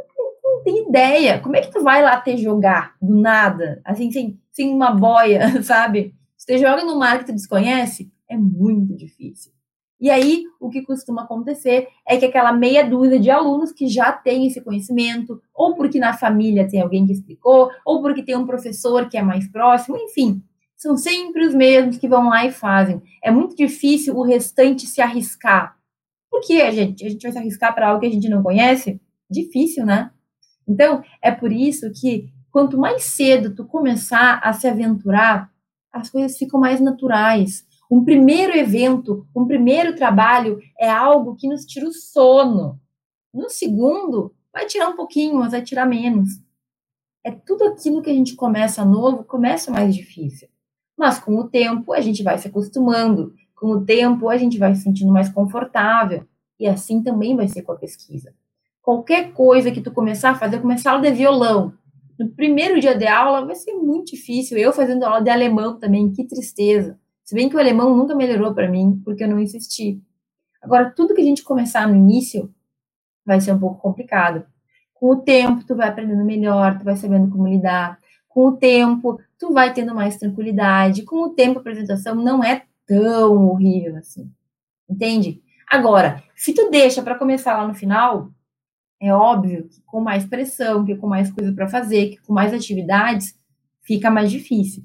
não, 0.44 0.64
tem 0.64 0.88
ideia. 0.88 1.40
Como 1.40 1.56
é 1.56 1.62
que 1.62 1.72
tu 1.72 1.84
vai 1.84 2.02
lá 2.02 2.20
te 2.20 2.38
jogar 2.38 2.96
do 3.02 3.16
nada, 3.16 3.82
assim, 3.86 4.12
sem, 4.12 4.40
sem 4.52 4.74
uma 4.74 4.92
boia, 4.92 5.62
sabe? 5.64 6.14
Se 6.38 6.46
tu 6.46 6.58
joga 6.58 6.84
no 6.84 6.98
mar 6.98 7.20
que 7.20 7.26
tu 7.26 7.34
desconhece, 7.34 8.12
é 8.30 8.38
muito 8.38 8.96
difícil. 8.96 9.52
E 10.00 10.10
aí, 10.10 10.44
o 10.62 10.70
que 10.70 10.82
costuma 10.82 11.24
acontecer 11.24 11.90
é 12.08 12.16
que 12.16 12.26
aquela 12.26 12.54
meia 12.54 12.88
dúzia 12.88 13.20
de 13.20 13.30
alunos 13.30 13.74
que 13.74 13.88
já 13.88 14.14
tem 14.14 14.48
esse 14.48 14.62
conhecimento, 14.62 15.42
ou 15.54 15.76
porque 15.76 16.00
na 16.00 16.14
família 16.14 16.68
tem 16.68 16.82
alguém 16.82 17.06
que 17.06 17.12
explicou, 17.12 17.70
ou 17.86 18.02
porque 18.02 18.24
tem 18.24 18.38
um 18.38 18.46
professor 18.46 19.10
que 19.10 19.18
é 19.18 19.22
mais 19.22 19.46
próximo, 19.52 19.98
enfim, 19.98 20.42
são 20.78 20.96
sempre 20.96 21.46
os 21.46 21.54
mesmos 21.54 21.98
que 21.98 22.08
vão 22.08 22.30
lá 22.30 22.46
e 22.46 22.52
fazem. 22.52 23.02
É 23.22 23.30
muito 23.30 23.54
difícil 23.54 24.16
o 24.16 24.24
restante 24.24 24.88
se 24.88 25.02
arriscar. 25.02 25.76
Por 26.39 26.47
que 26.47 26.62
a 26.62 26.71
gente, 26.71 27.06
a 27.06 27.10
gente 27.10 27.21
vai 27.21 27.32
se 27.34 27.38
arriscar 27.38 27.75
para 27.75 27.89
algo 27.89 27.99
que 27.99 28.08
a 28.08 28.12
gente 28.12 28.30
não 28.30 28.41
conhece? 28.41 29.02
Difícil, 29.30 29.86
né? 29.86 30.10
Então, 30.65 31.04
é 31.21 31.32
por 31.32 31.52
isso 31.52 31.91
que 31.91 32.32
quanto 32.49 32.78
mais 32.78 33.04
cedo 33.04 33.54
tu 33.54 33.65
começar 33.65 34.39
a 34.41 34.54
se 34.54 34.65
aventurar, 34.65 35.52
as 35.91 36.10
coisas 36.10 36.38
ficam 36.38 36.58
mais 36.58 36.80
naturais. 36.80 37.67
Um 37.91 38.06
primeiro 38.06 38.56
evento, 38.56 39.28
um 39.36 39.45
primeiro 39.45 39.93
trabalho 39.95 40.60
é 40.80 40.89
algo 40.89 41.36
que 41.36 41.45
nos 41.45 41.65
tira 41.65 41.86
o 41.86 41.91
sono. 41.91 42.80
No 43.34 43.49
segundo, 43.49 44.34
vai 44.54 44.65
tirar 44.65 44.88
um 44.88 44.95
pouquinho, 44.95 45.39
mas 45.39 45.52
vai 45.52 45.62
tirar 45.62 45.86
menos. 45.86 46.30
É 47.21 47.32
tudo 47.32 47.65
aquilo 47.65 48.02
que 48.02 48.10
a 48.10 48.15
gente 48.15 48.34
começa 48.36 48.86
novo, 48.86 49.25
começa 49.25 49.71
mais 49.71 49.93
difícil. 49.93 50.47
Mas 50.97 51.19
com 51.19 51.36
o 51.36 51.49
tempo, 51.49 51.91
a 51.91 51.99
gente 51.99 52.23
vai 52.23 52.38
se 52.38 52.47
acostumando. 52.47 53.34
Com 53.60 53.72
o 53.72 53.86
tempo, 53.86 54.30
a 54.30 54.38
gente 54.38 54.58
vai 54.58 54.74
se 54.74 54.84
sentindo 54.84 55.12
mais 55.12 55.28
confortável. 55.28 56.24
E 56.58 56.65
assim 56.65 57.04
também 57.04 57.36
vai 57.36 57.50
ser 57.50 57.62
com 57.62 57.74
a 57.74 57.76
pesquisa. 57.76 58.34
Qualquer 58.82 59.34
coisa 59.34 59.69
que 59.69 59.82
tu 59.82 59.91
começar 59.91 60.30
a 60.30 60.36
fazer, 60.36 60.62
começar 60.62 60.91
aula 60.91 61.04
de 61.04 61.12
violão. 61.12 61.74
No 62.17 62.30
primeiro 62.30 62.80
dia 62.80 62.95
de 62.95 63.06
aula 63.06 63.45
vai 63.45 63.56
ser 63.56 63.74
muito 63.74 64.12
difícil. 64.12 64.58
Eu 64.58 64.72
fazendo 64.72 65.04
aula 65.04 65.22
de 65.22 65.30
alemão 65.30 65.78
também, 65.78 66.10
que 66.10 66.24
tristeza. 66.24 66.98
Se 67.22 67.36
bem 67.36 67.50
que 67.50 67.56
o 67.56 67.60
alemão 67.60 67.95
nunca 67.98 68.15
melhorou 68.15 68.54
para 68.54 68.69
mim, 68.69 69.02
porque 69.04 69.26
eu 69.26 69.28
não 69.28 69.39
insisti. 69.39 70.02
Agora, 70.62 70.89
tudo 70.89 71.13
que 71.13 71.22
a 71.22 71.26
gente 71.26 71.43
começar 71.43 71.86
no 71.86 71.98
início 71.98 72.50
vai 73.26 73.41
ser 73.41 73.52
um 73.52 73.60
pouco 73.60 73.82
complicado. 73.82 74.45
Com 74.93 75.12
o 75.12 75.17
tempo, 75.17 75.65
tu 75.65 75.76
vai 75.76 75.89
aprendendo 75.89 76.24
melhor, 76.24 76.78
tu 76.80 76.86
vai 76.86 76.95
sabendo 76.95 77.30
como 77.30 77.48
lidar. 77.48 78.00
Com 78.30 78.48
o 78.48 78.58
tempo, 78.58 79.19
tu 79.38 79.52
vai 79.52 79.74
tendo 79.74 79.93
mais 79.93 80.15
tranquilidade. 80.15 81.04
Com 81.04 81.17
o 81.24 81.30
tempo, 81.30 81.60
a 81.60 81.62
apresentação 81.62 82.15
não 82.15 82.41
é 82.41 82.63
tão 82.89 83.47
horrível 83.47 83.95
assim. 83.97 84.32
Entende? 84.89 85.43
Agora, 85.69 86.23
se 86.36 86.52
tu 86.52 86.71
deixa 86.71 87.04
para 87.04 87.13
começar 87.13 87.56
lá 87.56 87.67
no 87.67 87.75
final, 87.75 88.32
é 88.99 89.13
óbvio 89.13 89.69
que 89.69 89.80
com 89.84 90.02
mais 90.02 90.25
pressão, 90.25 90.84
que 90.84 90.95
com 90.95 91.06
mais 91.06 91.32
coisa 91.32 91.54
para 91.54 91.69
fazer, 91.69 92.10
que 92.10 92.17
com 92.23 92.34
mais 92.34 92.52
atividades, 92.52 93.39
fica 93.84 94.10
mais 94.10 94.32
difícil. 94.32 94.84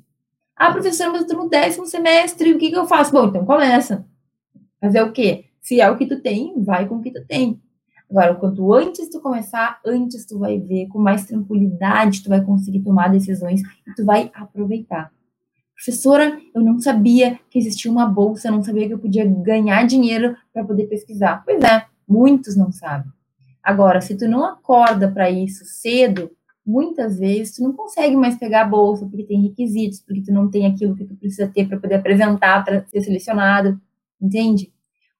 Ah, 0.54 0.70
professora, 0.70 1.10
mas 1.10 1.22
eu 1.22 1.28
tô 1.28 1.36
no 1.42 1.48
décimo 1.48 1.86
semestre, 1.86 2.52
o 2.52 2.58
que, 2.58 2.70
que 2.70 2.76
eu 2.76 2.86
faço? 2.86 3.10
Bom, 3.10 3.28
então 3.28 3.44
começa. 3.46 4.06
Fazer 4.78 5.02
o 5.02 5.10
quê? 5.10 5.46
Se 5.62 5.80
é 5.80 5.90
o 5.90 5.96
que 5.96 6.06
tu 6.06 6.20
tem, 6.20 6.62
vai 6.62 6.86
com 6.86 6.96
o 6.96 7.02
que 7.02 7.10
tu 7.10 7.24
tem. 7.26 7.58
Agora, 8.10 8.34
quanto 8.34 8.72
antes 8.74 9.08
tu 9.08 9.20
começar, 9.20 9.80
antes 9.84 10.26
tu 10.26 10.38
vai 10.38 10.58
ver, 10.58 10.86
com 10.88 10.98
mais 10.98 11.24
tranquilidade 11.24 12.22
tu 12.22 12.28
vai 12.28 12.44
conseguir 12.44 12.80
tomar 12.80 13.08
decisões 13.08 13.62
e 13.86 13.94
tu 13.94 14.04
vai 14.04 14.30
aproveitar. 14.34 15.10
Professora, 15.74 16.40
eu 16.54 16.62
não 16.62 16.78
sabia 16.78 17.38
que 17.50 17.58
existia 17.58 17.90
uma 17.90 18.06
bolsa, 18.06 18.48
eu 18.48 18.52
não 18.52 18.62
sabia 18.62 18.87
que 18.87 18.94
eu 18.94 18.98
podia 18.98 19.24
ganhar 19.24 19.84
dinheiro 19.87 20.37
para 20.52 20.64
poder 20.64 20.87
pesquisar. 20.87 21.42
Pois 21.44 21.62
é, 21.62 21.84
muitos 22.08 22.56
não 22.56 22.70
sabem. 22.70 23.10
Agora, 23.62 24.00
se 24.00 24.16
tu 24.16 24.28
não 24.28 24.44
acorda 24.44 25.10
para 25.10 25.30
isso 25.30 25.64
cedo, 25.64 26.30
muitas 26.64 27.18
vezes 27.18 27.56
tu 27.56 27.62
não 27.62 27.72
consegue 27.72 28.16
mais 28.16 28.37
pegar 28.37 28.62
a 28.62 28.68
bolsa 28.68 29.06
porque 29.06 29.24
tem 29.24 29.42
requisitos, 29.42 30.00
porque 30.00 30.22
tu 30.22 30.32
não 30.32 30.50
tem 30.50 30.66
aquilo 30.66 30.94
que 30.94 31.04
tu 31.04 31.14
precisa 31.16 31.48
ter 31.48 31.66
para 31.66 31.78
poder 31.78 31.96
apresentar, 31.96 32.64
para 32.64 32.84
ser 32.87 33.00
selecionado, 33.00 33.80
entende? 34.20 34.72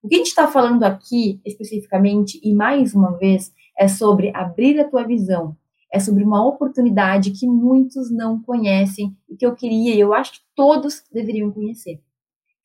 O 0.03 0.09
que 0.09 0.17
a 0.17 0.19
gente 0.19 0.29
está 0.29 0.47
falando 0.47 0.85
aqui 0.85 1.41
especificamente, 1.45 2.39
e 2.43 2.55
mais 2.55 2.95
uma 2.95 3.17
vez, 3.17 3.53
é 3.79 3.89
sobre 3.89 4.31
abrir 4.35 4.79
a 4.79 4.85
tua 4.85 5.05
visão, 5.05 5.57
é 5.95 6.01
sobre 6.01 6.25
uma 6.25 6.45
oportunidade 6.45 7.31
que 7.31 7.47
muitos 7.47 8.11
não 8.11 8.43
conhecem 8.43 9.17
e 9.31 9.37
que 9.37 9.47
eu 9.47 9.55
queria, 9.55 9.95
e 9.95 10.01
eu 10.01 10.13
acho 10.13 10.33
que 10.33 10.41
todos 10.57 11.05
deveriam 11.13 11.53
conhecer. 11.53 12.03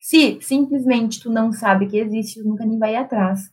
Se 0.00 0.40
simplesmente 0.40 1.20
tu 1.20 1.30
não 1.30 1.52
sabe 1.52 1.86
que 1.86 1.96
existe, 1.96 2.42
tu 2.42 2.48
nunca 2.48 2.66
nem 2.66 2.76
vai 2.76 2.96
atrás. 2.96 3.48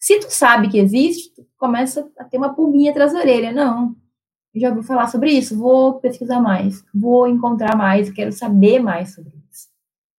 Se 0.00 0.18
tu 0.18 0.28
sabe 0.28 0.68
que 0.68 0.78
existe, 0.78 1.32
tu 1.32 1.46
começa 1.56 2.10
a 2.18 2.24
ter 2.24 2.38
uma 2.38 2.56
pulguinha 2.56 2.90
atrás 2.90 3.12
da 3.12 3.20
orelha. 3.20 3.52
Não, 3.52 3.94
eu 4.52 4.60
já 4.60 4.74
vou 4.74 4.82
falar 4.82 5.06
sobre 5.06 5.30
isso, 5.30 5.56
vou 5.56 6.00
pesquisar 6.00 6.40
mais, 6.40 6.84
vou 6.92 7.28
encontrar 7.28 7.76
mais, 7.76 8.10
quero 8.10 8.32
saber 8.32 8.80
mais 8.80 9.14
sobre 9.14 9.32
isso. 9.48 9.68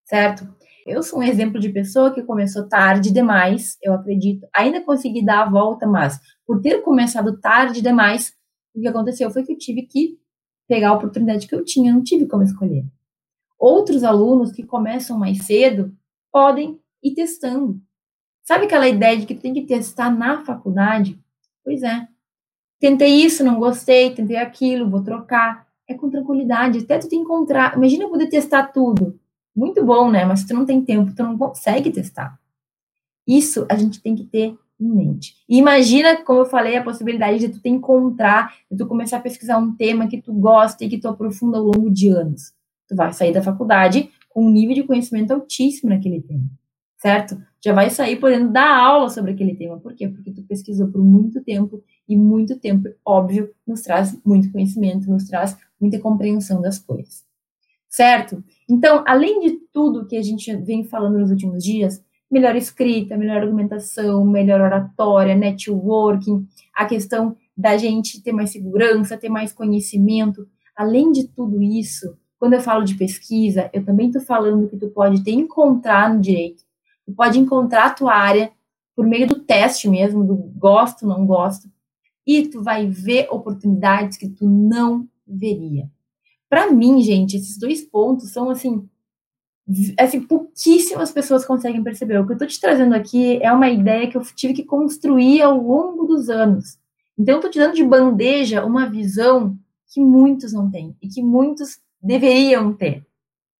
Certo? 0.05 0.47
Eu 0.85 1.03
sou 1.03 1.19
um 1.19 1.23
exemplo 1.23 1.59
de 1.59 1.67
pessoa 1.67 2.13
que 2.13 2.23
começou 2.23 2.69
tarde 2.69 3.11
demais, 3.11 3.75
eu 3.83 3.93
acredito. 3.93 4.47
Ainda 4.55 4.79
consegui 4.85 5.25
dar 5.25 5.41
a 5.41 5.49
volta, 5.49 5.85
mas 5.85 6.17
por 6.47 6.61
ter 6.61 6.81
começado 6.81 7.37
tarde 7.41 7.81
demais, 7.81 8.34
o 8.75 8.81
que 8.81 8.87
aconteceu 8.87 9.29
foi 9.31 9.43
que 9.43 9.53
eu 9.53 9.57
tive 9.57 9.83
que 9.83 10.19
pegar 10.67 10.89
a 10.89 10.93
oportunidade 10.93 11.47
que 11.47 11.55
eu 11.55 11.63
tinha, 11.63 11.93
não 11.93 12.03
tive 12.03 12.25
como 12.25 12.43
escolher. 12.43 12.85
Outros 13.57 14.03
alunos 14.03 14.51
que 14.51 14.63
começam 14.63 15.17
mais 15.17 15.43
cedo 15.43 15.95
podem 16.31 16.79
ir 17.01 17.13
testando, 17.13 17.79
Sabe 18.45 18.65
aquela 18.65 18.87
ideia 18.87 19.17
de 19.17 19.25
que 19.25 19.33
tem 19.33 19.55
que 19.55 19.63
testar 19.63 20.11
na 20.11 20.45
faculdade? 20.45 21.19
Pois 21.63 21.81
é. 21.81 22.07
Tentei 22.79 23.25
isso, 23.25 23.43
não 23.43 23.59
gostei, 23.59 24.13
tentei 24.13 24.37
aquilo, 24.37 24.89
vou 24.89 25.03
trocar. 25.03 25.65
É 25.87 25.95
com 25.95 26.11
tranquilidade, 26.11 26.79
até 26.79 26.99
tu 26.99 27.09
te 27.09 27.15
encontrar. 27.15 27.75
Imagina 27.75 28.07
poder 28.07 28.27
testar 28.27 28.67
tudo. 28.67 29.19
Muito 29.55 29.83
bom, 29.83 30.11
né? 30.11 30.25
Mas 30.25 30.43
tu 30.43 30.53
não 30.53 30.63
tem 30.63 30.83
tempo, 30.83 31.13
tu 31.15 31.23
não 31.23 31.35
consegue 31.35 31.89
testar. 31.89 32.39
Isso 33.27 33.65
a 33.67 33.75
gente 33.75 33.99
tem 33.99 34.15
que 34.15 34.23
ter 34.23 34.55
em 34.79 34.89
mente. 34.89 35.35
Imagina, 35.47 36.23
como 36.23 36.39
eu 36.39 36.45
falei, 36.45 36.75
a 36.75 36.83
possibilidade 36.83 37.39
de 37.39 37.49
tu 37.49 37.59
te 37.59 37.69
encontrar, 37.69 38.53
de 38.69 38.77
tu 38.77 38.85
começar 38.87 39.17
a 39.17 39.21
pesquisar 39.21 39.57
um 39.57 39.75
tema 39.75 40.07
que 40.07 40.21
tu 40.21 40.33
gosta 40.33 40.83
e 40.83 40.89
que 40.89 40.97
tu 40.97 41.07
aprofunda 41.07 41.57
ao 41.57 41.63
longo 41.63 41.89
de 41.89 42.09
anos. 42.09 42.53
Tu 42.87 42.95
vai 42.95 43.13
sair 43.13 43.33
da 43.33 43.41
faculdade 43.41 44.09
com 44.29 44.45
um 44.45 44.49
nível 44.49 44.75
de 44.75 44.83
conhecimento 44.83 45.31
altíssimo 45.31 45.89
naquele 45.89 46.21
tema 46.21 46.49
certo? 47.05 47.37
Já 47.63 47.71
vai 47.71 47.91
sair 47.91 48.15
podendo 48.15 48.51
dar 48.51 48.79
aula 48.79 49.09
sobre 49.09 49.31
aquele 49.31 49.53
tema. 49.53 49.79
Por 49.79 49.93
quê? 49.93 50.07
Porque 50.07 50.31
tu 50.31 50.41
pesquisou 50.41 50.87
por 50.87 51.03
muito 51.03 51.43
tempo 51.43 51.83
e 52.09 52.17
muito 52.17 52.57
tempo, 52.59 52.89
óbvio, 53.05 53.51
nos 53.65 53.81
traz 53.81 54.19
muito 54.25 54.51
conhecimento, 54.51 55.09
nos 55.09 55.25
traz 55.25 55.55
muita 55.79 55.99
compreensão 55.99 56.61
das 56.61 56.79
coisas. 56.79 57.23
Certo? 57.87 58.43
Então, 58.67 59.03
além 59.07 59.39
de 59.39 59.51
tudo 59.71 60.07
que 60.07 60.17
a 60.17 60.21
gente 60.23 60.55
vem 60.57 60.83
falando 60.83 61.19
nos 61.19 61.29
últimos 61.29 61.63
dias, 61.63 62.03
melhor 62.31 62.55
escrita, 62.55 63.17
melhor 63.17 63.41
argumentação, 63.41 64.25
melhor 64.25 64.61
oratória, 64.61 65.35
networking, 65.35 66.47
a 66.73 66.85
questão 66.85 67.35
da 67.55 67.77
gente 67.77 68.21
ter 68.21 68.31
mais 68.31 68.51
segurança, 68.51 69.17
ter 69.17 69.29
mais 69.29 69.53
conhecimento. 69.53 70.47
Além 70.75 71.11
de 71.11 71.27
tudo 71.27 71.61
isso, 71.61 72.17
quando 72.37 72.53
eu 72.53 72.61
falo 72.61 72.83
de 72.83 72.95
pesquisa, 72.95 73.69
eu 73.71 73.85
também 73.85 74.07
estou 74.07 74.21
falando 74.21 74.67
que 74.67 74.77
tu 74.77 74.89
pode 74.89 75.23
te 75.23 75.31
encontrar 75.31 76.13
no 76.13 76.19
direito, 76.19 76.65
Tu 77.05 77.13
pode 77.13 77.39
encontrar 77.39 77.85
a 77.85 77.93
tua 77.93 78.13
área 78.13 78.51
por 78.95 79.05
meio 79.05 79.27
do 79.27 79.39
teste 79.39 79.87
mesmo, 79.87 80.23
do 80.23 80.35
gosto, 80.35 81.05
não 81.05 81.25
gosto, 81.25 81.69
e 82.25 82.47
tu 82.47 82.63
vai 82.63 82.87
ver 82.87 83.27
oportunidades 83.29 84.17
que 84.17 84.27
tu 84.27 84.47
não 84.47 85.07
veria. 85.27 85.89
Para 86.49 86.71
mim, 86.71 87.01
gente, 87.01 87.35
esses 87.37 87.57
dois 87.57 87.81
pontos 87.81 88.31
são 88.31 88.49
assim, 88.49 88.89
assim, 89.99 90.21
pouquíssimas 90.21 91.11
pessoas 91.11 91.45
conseguem 91.45 91.83
perceber. 91.83 92.19
O 92.19 92.25
que 92.25 92.31
eu 92.31 92.35
estou 92.35 92.47
te 92.47 92.59
trazendo 92.59 92.93
aqui 92.93 93.41
é 93.41 93.51
uma 93.51 93.69
ideia 93.69 94.07
que 94.07 94.17
eu 94.17 94.21
tive 94.35 94.53
que 94.53 94.63
construir 94.63 95.41
ao 95.41 95.57
longo 95.57 96.05
dos 96.05 96.29
anos. 96.29 96.77
Então, 97.17 97.35
eu 97.35 97.39
estou 97.39 97.51
te 97.51 97.59
dando 97.59 97.75
de 97.75 97.83
bandeja 97.83 98.65
uma 98.65 98.89
visão 98.89 99.57
que 99.87 100.01
muitos 100.01 100.53
não 100.53 100.69
têm 100.69 100.95
e 101.01 101.07
que 101.07 101.23
muitos 101.23 101.79
deveriam 102.01 102.73
ter 102.73 103.05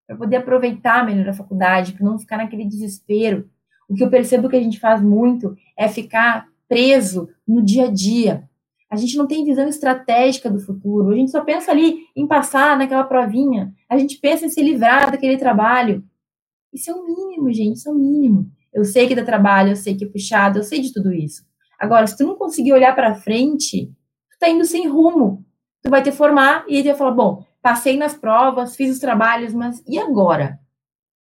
para 0.05 0.15
poder 0.15 0.37
aproveitar 0.37 1.05
melhor 1.05 1.29
a 1.29 1.33
faculdade, 1.33 1.93
para 1.93 2.05
não 2.05 2.19
ficar 2.19 2.37
naquele 2.37 2.65
desespero. 2.65 3.49
O 3.89 3.95
que 3.95 4.03
eu 4.03 4.09
percebo 4.09 4.49
que 4.49 4.55
a 4.55 4.61
gente 4.61 4.79
faz 4.79 5.01
muito 5.01 5.55
é 5.77 5.87
ficar 5.87 6.47
preso 6.67 7.29
no 7.47 7.63
dia 7.63 7.85
a 7.85 7.91
dia. 7.91 8.47
A 8.89 8.95
gente 8.95 9.17
não 9.17 9.27
tem 9.27 9.43
visão 9.43 9.67
estratégica 9.67 10.49
do 10.49 10.59
futuro. 10.59 11.09
A 11.09 11.15
gente 11.15 11.31
só 11.31 11.43
pensa 11.43 11.71
ali 11.71 12.05
em 12.15 12.27
passar 12.27 12.77
naquela 12.77 13.03
provinha. 13.03 13.73
A 13.89 13.97
gente 13.97 14.17
pensa 14.17 14.45
em 14.45 14.49
se 14.49 14.61
livrar 14.61 15.11
daquele 15.11 15.37
trabalho. 15.37 16.03
Isso 16.71 16.91
é 16.91 16.93
o 16.93 17.05
mínimo, 17.05 17.51
gente, 17.51 17.77
isso 17.77 17.89
é 17.89 17.91
o 17.91 17.95
mínimo. 17.95 18.51
Eu 18.73 18.83
sei 18.83 19.07
que 19.07 19.15
dá 19.15 19.23
trabalho, 19.23 19.71
eu 19.71 19.75
sei 19.75 19.95
que 19.95 20.03
é 20.03 20.07
puxado, 20.07 20.59
eu 20.59 20.63
sei 20.63 20.81
de 20.81 20.93
tudo 20.93 21.13
isso. 21.13 21.43
Agora, 21.79 22.05
se 22.05 22.17
tu 22.17 22.25
não 22.25 22.35
conseguir 22.35 22.73
olhar 22.73 22.93
para 22.93 23.15
frente, 23.15 23.87
tu 24.29 24.37
tá 24.39 24.49
indo 24.49 24.65
sem 24.65 24.87
rumo. 24.87 25.45
Tu 25.81 25.89
vai 25.89 26.03
te 26.03 26.11
formar 26.11 26.65
e 26.67 26.81
tu 26.81 26.87
vai 26.87 26.95
falar, 26.95 27.11
bom, 27.11 27.45
passei 27.61 27.97
nas 27.97 28.13
provas, 28.13 28.75
fiz 28.75 28.91
os 28.91 28.99
trabalhos, 28.99 29.53
mas 29.53 29.81
e 29.87 29.97
agora? 29.97 30.59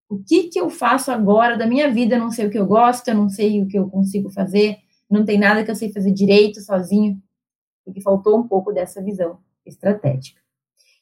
O 0.08 0.18
que, 0.18 0.44
que 0.44 0.60
eu 0.60 0.70
faço 0.70 1.10
agora 1.10 1.56
da 1.56 1.66
minha 1.66 1.90
vida? 1.90 2.16
Eu 2.16 2.20
não 2.20 2.30
sei 2.30 2.46
o 2.46 2.50
que 2.50 2.58
eu 2.58 2.66
gosto, 2.66 3.08
eu 3.08 3.14
não 3.14 3.28
sei 3.28 3.62
o 3.62 3.66
que 3.66 3.78
eu 3.78 3.88
consigo 3.88 4.30
fazer, 4.30 4.76
não 5.10 5.24
tem 5.24 5.38
nada 5.38 5.64
que 5.64 5.70
eu 5.70 5.74
sei 5.74 5.92
fazer 5.92 6.12
direito, 6.12 6.60
sozinho, 6.60 7.20
porque 7.84 8.00
faltou 8.00 8.38
um 8.38 8.46
pouco 8.46 8.72
dessa 8.72 9.02
visão 9.02 9.38
estratégica. 9.64 10.40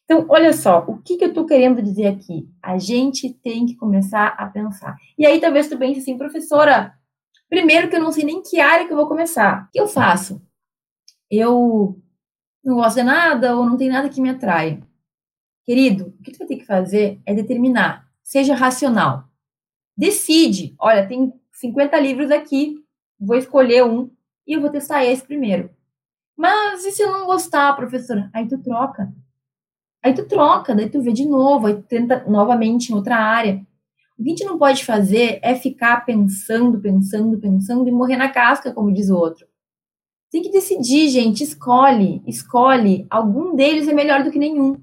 Então, 0.05 0.25
olha 0.29 0.55
só, 0.55 0.85
o 0.89 0.97
que, 1.03 1.19
que 1.19 1.25
eu 1.25 1.29
estou 1.29 1.45
querendo 1.45 1.83
dizer 1.83 2.07
aqui? 2.07 2.49
A 2.63 2.79
gente 2.79 3.35
tem 3.35 3.67
que 3.67 3.77
começar 3.77 4.29
a 4.29 4.47
pensar. 4.47 4.97
E 5.19 5.27
aí, 5.27 5.39
talvez 5.39 5.69
tu 5.69 5.77
pense 5.77 6.01
assim, 6.01 6.17
professora, 6.17 6.95
primeiro 7.49 7.91
que 7.91 7.97
eu 7.97 8.01
não 8.01 8.11
sei 8.11 8.25
nem 8.25 8.43
que 8.43 8.59
área 8.59 8.87
que 8.87 8.93
eu 8.93 8.97
vou 8.97 9.07
começar. 9.07 9.67
O 9.67 9.71
que 9.71 9.81
eu 9.81 9.87
faço? 9.87 10.41
Eu 11.31 12.01
não 12.65 12.77
gosto 12.77 12.97
de 12.97 13.03
nada 13.03 13.55
ou 13.55 13.67
não 13.67 13.77
tem 13.77 13.91
nada 13.91 14.09
que 14.09 14.21
me 14.21 14.31
atraia. 14.31 14.81
Querido, 15.65 16.15
o 16.19 16.23
que 16.23 16.33
tu 16.33 16.39
vai 16.39 16.49
ter 16.49 16.57
que 16.57 16.65
fazer 16.65 17.21
é 17.27 17.35
determinar. 17.35 18.09
Seja 18.23 18.55
racional. 18.55 19.25
Decide. 19.95 20.75
Olha, 20.79 21.07
tem 21.07 21.35
50 21.53 21.99
livros 22.01 22.31
aqui, 22.31 22.83
vou 23.21 23.37
escolher 23.37 23.85
um 23.85 24.11
e 24.47 24.55
eu 24.55 24.61
vou 24.63 24.71
testar 24.71 25.05
esse 25.05 25.23
primeiro. 25.23 25.69
Mas 26.39 26.85
e 26.85 26.93
se 26.93 27.03
eu 27.03 27.11
não 27.11 27.27
gostar, 27.27 27.75
professora? 27.75 28.31
Aí 28.33 28.47
tu 28.47 28.57
troca. 28.59 29.13
Aí 30.01 30.15
tu 30.15 30.25
troca, 30.25 30.73
daí 30.73 30.89
tu 30.89 31.03
vê 31.03 31.13
de 31.13 31.27
novo, 31.27 31.67
aí 31.67 31.75
tu 31.75 31.83
tenta 31.83 32.25
novamente 32.29 32.93
em 32.93 32.95
outra 32.95 33.17
área. 33.17 33.67
O 34.17 34.23
que 34.23 34.29
a 34.29 34.31
gente 34.31 34.45
não 34.45 34.57
pode 34.57 34.85
fazer 34.85 35.41
é 35.43 35.57
ficar 35.57 36.05
pensando, 36.07 36.81
pensando, 36.81 37.39
pensando 37.39 37.89
e 37.89 37.93
morrer 37.93 38.17
na 38.17 38.29
casca, 38.29 38.73
como 38.73 38.93
diz 38.93 39.11
o 39.11 39.17
outro. 39.17 39.47
Tem 40.31 40.41
que 40.41 40.51
decidir, 40.51 41.09
gente. 41.09 41.43
Escolhe, 41.43 42.23
escolhe. 42.25 43.05
Algum 43.11 43.57
deles 43.57 43.89
é 43.89 43.93
melhor 43.93 44.23
do 44.23 44.31
que 44.31 44.39
nenhum. 44.39 44.81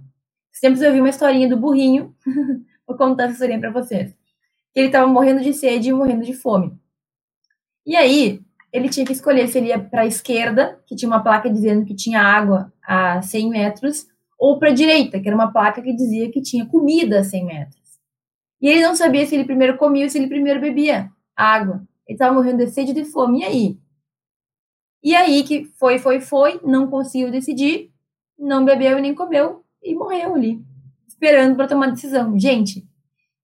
Sempre 0.52 0.86
eu 0.86 0.92
vi 0.92 1.00
uma 1.00 1.10
historinha 1.10 1.48
do 1.48 1.58
burrinho. 1.58 2.14
Vou 2.86 2.98
contar 2.98 3.26
essa 3.26 3.34
historinha 3.34 3.60
para 3.60 3.72
vocês. 3.72 4.14
Ele 4.76 4.88
estava 4.88 5.08
morrendo 5.08 5.42
de 5.42 5.54
sede 5.54 5.90
e 5.90 5.94
morrendo 5.94 6.26
de 6.26 6.34
fome. 6.34 6.78
E 7.86 7.96
aí, 7.96 8.45
ele 8.72 8.90
tinha 8.90 9.06
que 9.06 9.14
escolher 9.14 9.48
se 9.48 9.58
ele 9.58 9.68
ia 9.68 9.80
para 9.80 10.02
a 10.02 10.06
esquerda, 10.06 10.80
que 10.86 10.96
tinha 10.96 11.10
uma 11.10 11.24
placa 11.24 11.50
dizendo 11.50 11.86
que 11.86 11.96
tinha 11.96 12.22
água 12.22 12.72
a 12.84 13.22
100 13.22 13.50
metros, 13.50 14.08
ou 14.38 14.60
para 14.60 14.70
a 14.70 14.74
direita, 14.74 15.20
que 15.20 15.28
era 15.28 15.36
uma 15.36 15.52
placa 15.52 15.82
que 15.82 15.94
dizia 15.94 16.32
que 16.32 16.42
tinha 16.42 16.66
comida 16.66 17.20
a 17.20 17.24
100 17.24 17.46
metros. 17.46 17.82
E 18.62 18.68
ele 18.68 18.82
não 18.82 18.96
sabia 18.96 19.26
se 19.26 19.36
ele 19.36 19.46
primeiro 19.46 19.78
comia 19.78 20.04
ou 20.04 20.10
se 20.10 20.18
ele 20.18 20.28
primeiro 20.28 20.60
bebia 20.60 21.10
água. 21.36 21.86
Ele 22.08 22.16
estava 22.16 22.34
morrendo 22.34 22.66
de 22.66 22.72
sede 22.72 22.92
e 22.92 22.94
de 22.94 23.06
fome. 23.06 23.42
E 23.42 23.44
aí? 23.44 23.80
E 25.04 25.16
aí 25.16 25.44
que 25.44 25.66
foi, 25.78 26.00
foi, 26.00 26.20
foi, 26.20 26.60
não 26.64 26.88
conseguiu 26.88 27.30
decidir, 27.30 27.92
não 28.38 28.66
bebeu 28.66 28.98
e 28.98 29.02
nem 29.02 29.14
comeu, 29.14 29.64
e 29.84 29.94
morreu 29.94 30.34
ali, 30.34 30.60
esperando 31.08 31.56
para 31.56 31.68
tomar 31.68 31.92
decisão. 31.92 32.38
Gente, 32.40 32.84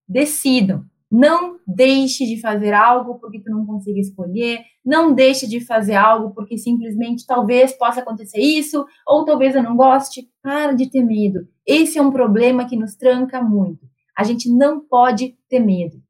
decidam. 0.08 0.84
Não 1.12 1.58
deixe 1.66 2.24
de 2.24 2.40
fazer 2.40 2.72
algo 2.72 3.18
porque 3.18 3.38
tu 3.38 3.50
não 3.50 3.66
consiga 3.66 4.00
escolher. 4.00 4.60
Não 4.82 5.12
deixe 5.12 5.46
de 5.46 5.60
fazer 5.60 5.94
algo 5.94 6.34
porque 6.34 6.56
simplesmente 6.56 7.26
talvez 7.26 7.72
possa 7.72 8.00
acontecer 8.00 8.40
isso, 8.40 8.86
ou 9.06 9.22
talvez 9.22 9.54
eu 9.54 9.62
não 9.62 9.76
goste. 9.76 10.26
Para 10.42 10.72
de 10.72 10.90
ter 10.90 11.02
medo. 11.02 11.46
Esse 11.66 11.98
é 11.98 12.02
um 12.02 12.10
problema 12.10 12.66
que 12.66 12.76
nos 12.76 12.96
tranca 12.96 13.42
muito. 13.42 13.86
A 14.16 14.24
gente 14.24 14.50
não 14.50 14.80
pode 14.80 15.36
ter 15.50 15.60
medo. 15.60 16.00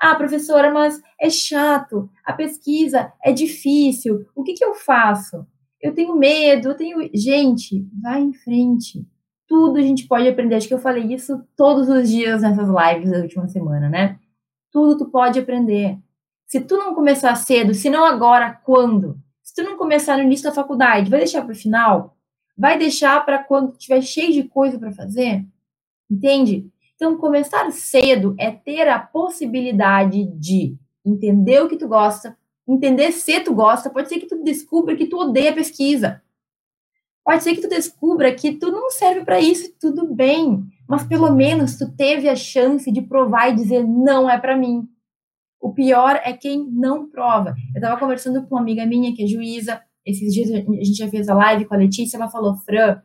Ah, 0.00 0.16
professora, 0.16 0.72
mas 0.72 1.00
é 1.20 1.30
chato. 1.30 2.10
A 2.24 2.32
pesquisa 2.32 3.12
é 3.24 3.32
difícil. 3.32 4.26
O 4.34 4.42
que, 4.42 4.54
que 4.54 4.64
eu 4.64 4.74
faço? 4.74 5.46
Eu 5.80 5.94
tenho 5.94 6.16
medo, 6.16 6.70
eu 6.70 6.76
tenho. 6.76 7.08
Gente, 7.14 7.86
vai 8.02 8.20
em 8.20 8.32
frente 8.32 9.06
tudo 9.50 9.78
a 9.78 9.82
gente 9.82 10.06
pode 10.06 10.28
aprender. 10.28 10.54
Acho 10.54 10.68
que 10.68 10.74
eu 10.74 10.78
falei 10.78 11.12
isso 11.12 11.42
todos 11.56 11.88
os 11.88 12.08
dias 12.08 12.40
nessas 12.40 12.68
lives 12.68 13.10
da 13.10 13.18
última 13.18 13.48
semana, 13.48 13.88
né? 13.88 14.16
Tudo 14.70 14.98
tu 14.98 15.10
pode 15.10 15.38
aprender. 15.38 15.98
Se 16.46 16.60
tu 16.60 16.76
não 16.76 16.94
começar 16.94 17.34
cedo, 17.36 17.74
se 17.74 17.88
não 17.88 18.04
agora, 18.04 18.52
quando? 18.64 19.18
Se 19.42 19.54
tu 19.54 19.62
não 19.62 19.76
começar 19.76 20.16
no 20.16 20.22
início 20.22 20.44
da 20.44 20.54
faculdade, 20.54 21.10
vai 21.10 21.20
deixar 21.20 21.42
para 21.42 21.52
o 21.52 21.56
final? 21.56 22.16
Vai 22.56 22.78
deixar 22.78 23.24
para 23.24 23.38
quando 23.42 23.76
tiver 23.76 24.02
cheio 24.02 24.32
de 24.32 24.44
coisa 24.44 24.78
para 24.78 24.92
fazer? 24.92 25.44
Entende? 26.10 26.70
Então, 26.94 27.16
começar 27.16 27.70
cedo 27.70 28.34
é 28.38 28.50
ter 28.50 28.86
a 28.88 28.98
possibilidade 28.98 30.26
de 30.26 30.76
entender 31.04 31.62
o 31.62 31.68
que 31.68 31.76
tu 31.76 31.88
gosta, 31.88 32.36
entender 32.68 33.12
se 33.12 33.40
tu 33.40 33.54
gosta. 33.54 33.88
Pode 33.88 34.08
ser 34.08 34.18
que 34.18 34.26
tu 34.26 34.42
descubra 34.42 34.96
que 34.96 35.06
tu 35.06 35.18
odeia 35.18 35.54
pesquisa. 35.54 36.22
Pode 37.24 37.42
ser 37.42 37.54
que 37.54 37.60
tu 37.60 37.68
descubra 37.68 38.34
que 38.34 38.52
tu 38.52 38.70
não 38.70 38.90
serve 38.90 39.24
para 39.24 39.40
isso, 39.40 39.72
tudo 39.78 40.12
bem, 40.14 40.64
mas 40.88 41.04
pelo 41.04 41.34
menos 41.34 41.76
tu 41.76 41.94
teve 41.94 42.28
a 42.28 42.34
chance 42.34 42.90
de 42.90 43.02
provar 43.02 43.50
e 43.50 43.54
dizer 43.54 43.86
não 43.86 44.28
é 44.28 44.38
para 44.38 44.56
mim. 44.56 44.88
O 45.60 45.72
pior 45.72 46.20
é 46.24 46.32
quem 46.32 46.66
não 46.70 47.08
prova. 47.08 47.54
Eu 47.74 47.80
estava 47.80 48.00
conversando 48.00 48.42
com 48.46 48.54
uma 48.54 48.60
amiga 48.60 48.86
minha 48.86 49.14
que 49.14 49.22
é 49.22 49.26
juíza, 49.26 49.80
esses 50.04 50.32
dias 50.32 50.50
a 50.50 50.56
gente 50.56 50.94
já 50.94 51.08
fez 51.08 51.28
a 51.28 51.34
live 51.34 51.66
com 51.66 51.74
a 51.74 51.78
Letícia, 51.78 52.16
ela 52.16 52.30
falou, 52.30 52.56
Fran, 52.56 53.00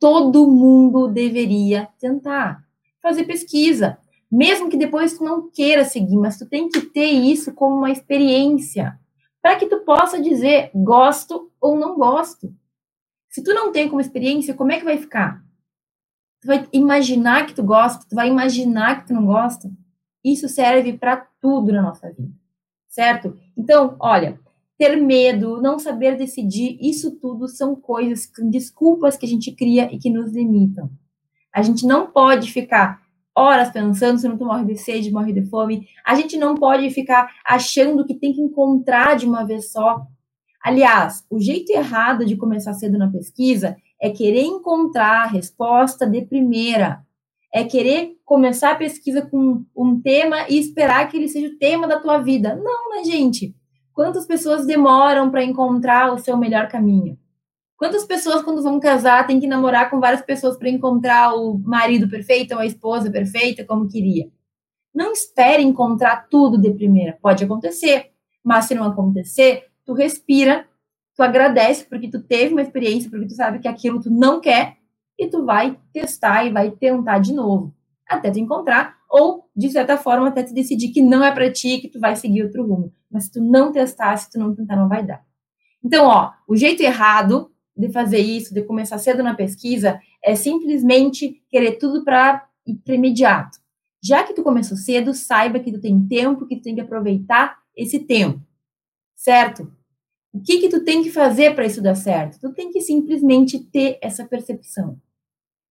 todo 0.00 0.50
mundo 0.50 1.08
deveria 1.08 1.88
tentar 1.98 2.64
fazer 3.00 3.24
pesquisa, 3.24 3.98
mesmo 4.30 4.68
que 4.68 4.76
depois 4.76 5.16
tu 5.16 5.24
não 5.24 5.48
queira 5.50 5.84
seguir, 5.84 6.16
mas 6.16 6.36
tu 6.36 6.48
tem 6.48 6.68
que 6.68 6.80
ter 6.80 7.06
isso 7.06 7.54
como 7.54 7.76
uma 7.76 7.90
experiência, 7.90 8.98
para 9.40 9.56
que 9.56 9.66
tu 9.66 9.80
possa 9.80 10.20
dizer 10.20 10.70
gosto 10.74 11.50
ou 11.60 11.78
não 11.78 11.96
gosto. 11.96 12.52
Se 13.34 13.42
tu 13.42 13.52
não 13.52 13.72
tem 13.72 13.88
como 13.88 14.00
experiência, 14.00 14.54
como 14.54 14.70
é 14.70 14.78
que 14.78 14.84
vai 14.84 14.96
ficar? 14.96 15.42
Tu 16.40 16.46
vai 16.46 16.68
imaginar 16.72 17.46
que 17.46 17.52
tu 17.52 17.64
gosta, 17.64 18.06
tu 18.08 18.14
vai 18.14 18.28
imaginar 18.28 19.00
que 19.00 19.08
tu 19.08 19.12
não 19.12 19.26
gosta. 19.26 19.68
Isso 20.24 20.48
serve 20.48 20.92
para 20.92 21.16
tudo 21.40 21.72
na 21.72 21.82
nossa 21.82 22.12
vida, 22.12 22.32
certo? 22.86 23.36
Então, 23.58 23.96
olha, 23.98 24.38
ter 24.78 24.94
medo, 24.94 25.60
não 25.60 25.80
saber 25.80 26.16
decidir, 26.16 26.78
isso 26.80 27.18
tudo 27.18 27.48
são 27.48 27.74
coisas, 27.74 28.30
desculpas 28.48 29.16
que 29.16 29.26
a 29.26 29.28
gente 29.28 29.50
cria 29.50 29.92
e 29.92 29.98
que 29.98 30.10
nos 30.10 30.32
limitam. 30.32 30.88
A 31.52 31.60
gente 31.60 31.84
não 31.84 32.12
pode 32.12 32.52
ficar 32.52 33.02
horas 33.34 33.68
pensando 33.72 34.16
se 34.16 34.28
não 34.28 34.38
tu 34.38 34.44
morre 34.44 34.64
de 34.64 34.76
sede, 34.76 35.10
morre 35.10 35.32
de 35.32 35.44
fome. 35.50 35.88
A 36.06 36.14
gente 36.14 36.36
não 36.36 36.54
pode 36.54 36.88
ficar 36.90 37.28
achando 37.44 38.06
que 38.06 38.14
tem 38.14 38.32
que 38.32 38.40
encontrar 38.40 39.16
de 39.16 39.26
uma 39.26 39.44
vez 39.44 39.72
só 39.72 40.06
Aliás, 40.64 41.22
o 41.28 41.38
jeito 41.38 41.70
errado 41.72 42.24
de 42.24 42.38
começar 42.38 42.72
cedo 42.72 42.96
na 42.96 43.10
pesquisa 43.10 43.76
é 44.00 44.08
querer 44.08 44.44
encontrar 44.44 45.24
a 45.24 45.26
resposta 45.26 46.06
de 46.06 46.22
primeira. 46.22 47.04
É 47.52 47.64
querer 47.64 48.16
começar 48.24 48.70
a 48.70 48.74
pesquisa 48.74 49.20
com 49.20 49.62
um 49.76 50.00
tema 50.00 50.48
e 50.48 50.58
esperar 50.58 51.06
que 51.10 51.18
ele 51.18 51.28
seja 51.28 51.48
o 51.48 51.58
tema 51.58 51.86
da 51.86 52.00
tua 52.00 52.16
vida. 52.16 52.56
Não, 52.56 52.96
né, 52.96 53.04
gente? 53.04 53.54
Quantas 53.92 54.26
pessoas 54.26 54.66
demoram 54.66 55.30
para 55.30 55.44
encontrar 55.44 56.14
o 56.14 56.18
seu 56.18 56.34
melhor 56.34 56.66
caminho? 56.68 57.18
Quantas 57.76 58.06
pessoas, 58.06 58.42
quando 58.42 58.62
vão 58.62 58.80
casar, 58.80 59.26
têm 59.26 59.38
que 59.38 59.46
namorar 59.46 59.90
com 59.90 60.00
várias 60.00 60.22
pessoas 60.22 60.56
para 60.56 60.70
encontrar 60.70 61.34
o 61.34 61.58
marido 61.58 62.08
perfeito 62.08 62.54
ou 62.54 62.60
a 62.60 62.66
esposa 62.66 63.10
perfeita, 63.10 63.66
como 63.66 63.86
queria? 63.86 64.30
Não 64.94 65.12
espere 65.12 65.62
encontrar 65.62 66.26
tudo 66.30 66.56
de 66.56 66.72
primeira. 66.72 67.18
Pode 67.20 67.44
acontecer, 67.44 68.12
mas 68.42 68.64
se 68.64 68.74
não 68.74 68.84
acontecer, 68.84 69.73
tu 69.84 69.92
respira, 69.92 70.66
tu 71.16 71.22
agradece 71.22 71.84
porque 71.84 72.08
tu 72.10 72.22
teve 72.22 72.52
uma 72.52 72.62
experiência, 72.62 73.10
porque 73.10 73.26
tu 73.26 73.34
sabe 73.34 73.58
que 73.58 73.68
aquilo 73.68 74.00
tu 74.00 74.10
não 74.10 74.40
quer, 74.40 74.76
e 75.18 75.28
tu 75.28 75.44
vai 75.44 75.78
testar 75.92 76.44
e 76.44 76.50
vai 76.50 76.70
tentar 76.70 77.18
de 77.18 77.32
novo, 77.32 77.72
até 78.08 78.30
tu 78.30 78.38
encontrar, 78.38 78.96
ou, 79.08 79.48
de 79.54 79.70
certa 79.70 79.96
forma, 79.96 80.28
até 80.28 80.42
tu 80.42 80.52
decidir 80.52 80.88
que 80.88 81.00
não 81.00 81.22
é 81.22 81.30
para 81.30 81.52
ti, 81.52 81.78
que 81.78 81.88
tu 81.88 82.00
vai 82.00 82.16
seguir 82.16 82.42
outro 82.42 82.66
rumo. 82.66 82.92
Mas 83.10 83.24
se 83.24 83.32
tu 83.32 83.40
não 83.40 83.70
testar, 83.70 84.16
se 84.16 84.28
tu 84.30 84.38
não 84.40 84.54
tentar, 84.54 84.74
não 84.74 84.88
vai 84.88 85.04
dar. 85.04 85.24
Então, 85.84 86.06
ó, 86.06 86.32
o 86.48 86.56
jeito 86.56 86.82
errado 86.82 87.50
de 87.76 87.88
fazer 87.90 88.18
isso, 88.18 88.52
de 88.52 88.62
começar 88.62 88.98
cedo 88.98 89.22
na 89.22 89.34
pesquisa, 89.34 90.00
é 90.22 90.34
simplesmente 90.34 91.42
querer 91.48 91.72
tudo 91.78 92.02
para 92.04 92.44
imediato. 92.88 93.58
Já 94.02 94.24
que 94.24 94.34
tu 94.34 94.42
começou 94.42 94.76
cedo, 94.76 95.14
saiba 95.14 95.60
que 95.60 95.72
tu 95.72 95.80
tem 95.80 96.04
tempo, 96.06 96.46
que 96.46 96.56
tu 96.56 96.62
tem 96.62 96.74
que 96.74 96.80
aproveitar 96.80 97.56
esse 97.76 98.00
tempo 98.00 98.40
certo? 99.24 99.72
O 100.34 100.40
que 100.42 100.58
que 100.58 100.68
tu 100.68 100.84
tem 100.84 101.02
que 101.02 101.10
fazer 101.10 101.54
para 101.54 101.64
isso 101.64 101.80
dar 101.80 101.94
certo? 101.94 102.38
Tu 102.38 102.52
tem 102.52 102.70
que 102.70 102.82
simplesmente 102.82 103.58
ter 103.58 103.98
essa 104.02 104.26
percepção. 104.26 105.00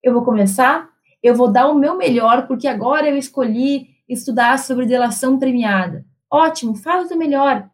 Eu 0.02 0.12
vou 0.12 0.26
começar, 0.26 0.90
eu 1.22 1.36
vou 1.36 1.52
dar 1.52 1.68
o 1.68 1.78
meu 1.78 1.96
melhor 1.96 2.48
porque 2.48 2.68
agora 2.68 3.08
eu 3.08 3.16
escolhi 3.16 3.90
estudar 4.10 4.58
sobre 4.58 4.88
delação 4.88 5.38
premiada. 5.38 6.04
Ótimo, 6.32 6.76
faz 6.76 7.06
o 7.06 7.08
teu 7.10 7.18
melhor. 7.18 7.70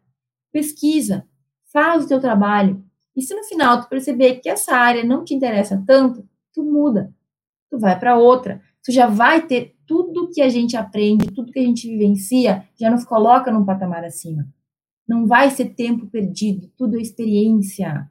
Pesquisa, 0.52 1.26
faz 1.72 2.04
o 2.04 2.08
teu 2.08 2.20
trabalho. 2.20 2.84
E 3.16 3.22
se 3.22 3.34
no 3.34 3.42
final 3.44 3.80
tu 3.80 3.88
perceber 3.88 4.36
que 4.36 4.50
essa 4.50 4.76
área 4.76 5.02
não 5.02 5.24
te 5.24 5.32
interessa 5.32 5.82
tanto, 5.86 6.28
tu 6.52 6.62
muda. 6.62 7.10
Tu 7.70 7.78
vai 7.78 7.98
para 7.98 8.18
outra. 8.18 8.60
Tu 8.84 8.92
já 8.92 9.06
vai 9.06 9.46
ter 9.46 9.74
tudo 9.86 10.30
que 10.30 10.42
a 10.42 10.48
gente 10.50 10.76
aprende, 10.76 11.32
tudo 11.32 11.52
que 11.52 11.58
a 11.58 11.62
gente 11.62 11.88
vivencia, 11.88 12.68
já 12.78 12.90
nos 12.90 13.04
coloca 13.04 13.50
num 13.50 13.64
patamar 13.64 14.04
acima. 14.04 14.46
Não 15.10 15.26
vai 15.26 15.50
ser 15.50 15.70
tempo 15.70 16.06
perdido, 16.06 16.70
tudo 16.76 16.96
é 16.96 17.02
experiência. 17.02 18.08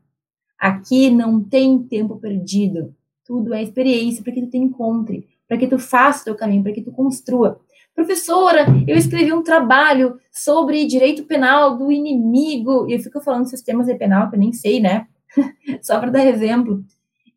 Aqui 0.59 1.09
não 1.09 1.41
tem 1.41 1.81
tempo 1.81 2.17
perdido. 2.17 2.93
Tudo 3.25 3.53
é 3.53 3.63
experiência 3.63 4.21
para 4.21 4.33
que 4.33 4.41
tu 4.41 4.49
te 4.49 4.57
encontre, 4.57 5.25
para 5.47 5.57
que 5.57 5.65
tu 5.65 5.79
faça 5.79 6.23
o 6.23 6.25
teu 6.25 6.35
caminho, 6.35 6.61
para 6.61 6.73
que 6.73 6.81
tu 6.81 6.91
construa. 6.91 7.61
Professora, 7.95 8.65
eu 8.85 8.97
escrevi 8.97 9.31
um 9.31 9.41
trabalho 9.41 10.19
sobre 10.29 10.85
direito 10.85 11.23
penal 11.23 11.77
do 11.77 11.89
inimigo. 11.89 12.85
E 12.89 12.95
eu 12.95 12.99
fico 12.99 13.21
falando 13.21 13.47
sistemas 13.47 13.87
de 13.87 13.95
penal 13.95 14.29
que 14.29 14.35
eu 14.35 14.39
nem 14.41 14.51
sei, 14.51 14.81
né? 14.81 15.07
Só 15.81 16.01
para 16.01 16.11
dar 16.11 16.25
exemplo. 16.25 16.83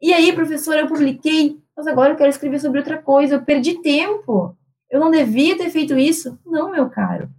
E 0.01 0.13
aí, 0.13 0.33
professora, 0.33 0.81
eu 0.81 0.89
publiquei, 0.89 1.57
mas 1.77 1.87
agora 1.87 2.15
eu 2.15 2.17
quero 2.17 2.31
escrever 2.31 2.59
sobre 2.59 2.81
outra 2.81 3.01
coisa. 3.01 3.37
Eu 3.37 3.45
perdi 3.45 3.81
tempo. 3.81 4.57
Eu 4.91 4.99
não 4.99 5.09
devia 5.09 5.57
ter 5.57 5.71
feito 5.71 5.97
isso. 5.97 6.37
Não, 6.45 6.73
meu 6.73 6.91
caro. 6.91 7.31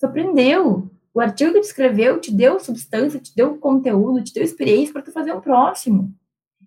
Tu 0.00 0.06
aprendeu. 0.06 0.90
O 1.18 1.20
artigo 1.20 1.52
que 1.52 1.58
tu 1.58 1.64
escreveu 1.64 2.20
te 2.20 2.32
deu 2.32 2.60
substância, 2.60 3.18
te 3.18 3.34
deu 3.34 3.58
conteúdo, 3.58 4.22
te 4.22 4.32
deu 4.32 4.44
experiência 4.44 4.92
para 4.92 5.02
tu 5.02 5.10
fazer 5.10 5.32
o 5.32 5.40
próximo. 5.40 6.14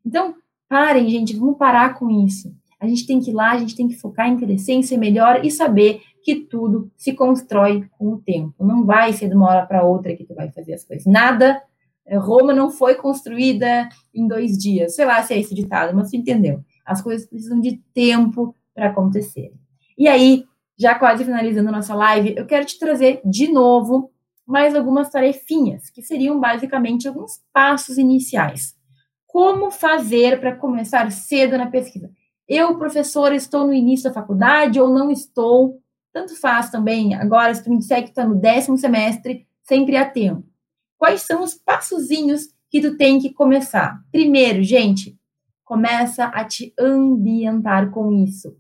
Então, 0.05 0.35
parem, 0.67 1.07
gente, 1.07 1.37
vamos 1.37 1.57
parar 1.57 1.97
com 1.97 2.09
isso. 2.09 2.53
A 2.77 2.85
gente 2.85 3.07
tem 3.07 3.21
que 3.21 3.29
ir 3.29 3.33
lá, 3.33 3.51
a 3.51 3.57
gente 3.57 3.77
tem 3.77 3.87
que 3.87 3.95
focar 3.95 4.27
em 4.27 4.35
crescer, 4.35 4.73
em 4.73 4.83
ser 4.83 4.97
melhor 4.97 5.45
e 5.45 5.49
saber 5.49 6.01
que 6.21 6.35
tudo 6.35 6.91
se 6.97 7.13
constrói 7.13 7.87
com 7.97 8.09
o 8.09 8.17
tempo. 8.17 8.65
Não 8.65 8.85
vai 8.85 9.13
ser 9.13 9.29
de 9.29 9.35
uma 9.35 9.47
hora 9.47 9.65
para 9.65 9.85
outra 9.85 10.13
que 10.17 10.25
tu 10.25 10.35
vai 10.35 10.51
fazer 10.51 10.73
as 10.73 10.83
coisas. 10.83 11.05
Nada, 11.05 11.63
eh, 12.05 12.17
Roma 12.17 12.51
não 12.51 12.69
foi 12.69 12.95
construída 12.95 13.87
em 14.13 14.27
dois 14.27 14.57
dias. 14.57 14.95
Sei 14.95 15.05
lá 15.05 15.23
se 15.23 15.33
é 15.33 15.39
esse 15.39 15.55
ditado, 15.55 15.95
mas 15.95 16.09
tu 16.09 16.17
entendeu. 16.17 16.59
As 16.85 17.01
coisas 17.01 17.25
precisam 17.25 17.61
de 17.61 17.81
tempo 17.93 18.53
para 18.75 18.87
acontecer. 18.87 19.53
E 19.97 20.09
aí, 20.09 20.43
já 20.77 20.93
quase 20.93 21.23
finalizando 21.23 21.69
a 21.69 21.71
nossa 21.71 21.95
live, 21.95 22.33
eu 22.35 22.45
quero 22.45 22.65
te 22.65 22.77
trazer 22.77 23.21
de 23.23 23.49
novo 23.49 24.11
mais 24.47 24.75
algumas 24.75 25.09
tarefinhas, 25.09 25.89
que 25.89 26.01
seriam 26.01 26.39
basicamente 26.39 27.07
alguns 27.07 27.41
passos 27.53 27.97
iniciais. 27.97 28.75
Como 29.27 29.71
fazer 29.71 30.39
para 30.39 30.55
começar 30.55 31.09
cedo 31.11 31.57
na 31.57 31.69
pesquisa? 31.69 32.11
Eu, 32.47 32.77
professor, 32.77 33.31
estou 33.31 33.65
no 33.65 33.73
início 33.73 34.09
da 34.09 34.13
faculdade 34.13 34.79
ou 34.79 34.89
não 34.89 35.09
estou? 35.09 35.81
Tanto 36.11 36.35
faz 36.39 36.69
também. 36.69 37.15
Agora, 37.15 37.53
se 37.53 37.63
tu 37.63 37.69
me 37.69 37.77
disser 37.77 38.03
que 38.03 38.09
está 38.09 38.27
no 38.27 38.35
décimo 38.35 38.77
semestre, 38.77 39.47
sempre 39.63 39.95
há 39.95 40.09
tempo. 40.09 40.43
Quais 40.97 41.21
são 41.21 41.43
os 41.43 41.53
passozinhos 41.53 42.47
que 42.69 42.81
tu 42.81 42.97
tem 42.97 43.19
que 43.19 43.33
começar? 43.33 44.03
Primeiro, 44.11 44.61
gente, 44.63 45.17
começa 45.63 46.25
a 46.25 46.43
te 46.43 46.73
ambientar 46.77 47.89
com 47.91 48.11
isso. 48.11 48.57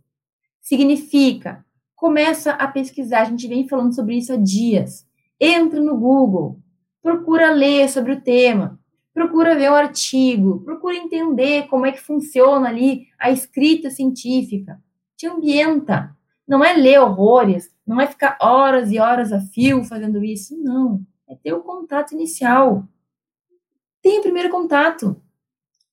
Significa, 0.61 1.65
começa 1.93 2.51
a 2.51 2.67
pesquisar. 2.67 3.23
A 3.23 3.25
gente 3.25 3.47
vem 3.47 3.67
falando 3.67 3.93
sobre 3.93 4.15
isso 4.15 4.31
há 4.31 4.37
dias 4.37 5.05
entra 5.41 5.81
no 5.81 5.97
Google, 5.97 6.59
procura 7.01 7.51
ler 7.51 7.89
sobre 7.89 8.13
o 8.13 8.21
tema, 8.21 8.79
procura 9.11 9.55
ver 9.55 9.71
o 9.71 9.75
artigo, 9.75 10.61
procura 10.63 10.95
entender 10.95 11.67
como 11.67 11.87
é 11.87 11.91
que 11.91 11.99
funciona 11.99 12.69
ali 12.69 13.07
a 13.19 13.31
escrita 13.31 13.89
científica. 13.89 14.79
Te 15.17 15.25
ambienta. 15.27 16.15
Não 16.47 16.63
é 16.63 16.73
ler 16.73 16.99
horrores, 16.99 17.73
não 17.85 17.99
é 17.99 18.05
ficar 18.05 18.37
horas 18.41 18.91
e 18.91 18.99
horas 18.99 19.31
a 19.31 19.39
fio 19.39 19.83
fazendo 19.83 20.23
isso, 20.23 20.55
não. 20.61 21.01
É 21.27 21.35
ter 21.35 21.53
o 21.53 21.61
contato 21.61 22.13
inicial. 22.13 22.87
Tem 24.01 24.19
o 24.19 24.23
primeiro 24.23 24.49
contato. 24.49 25.21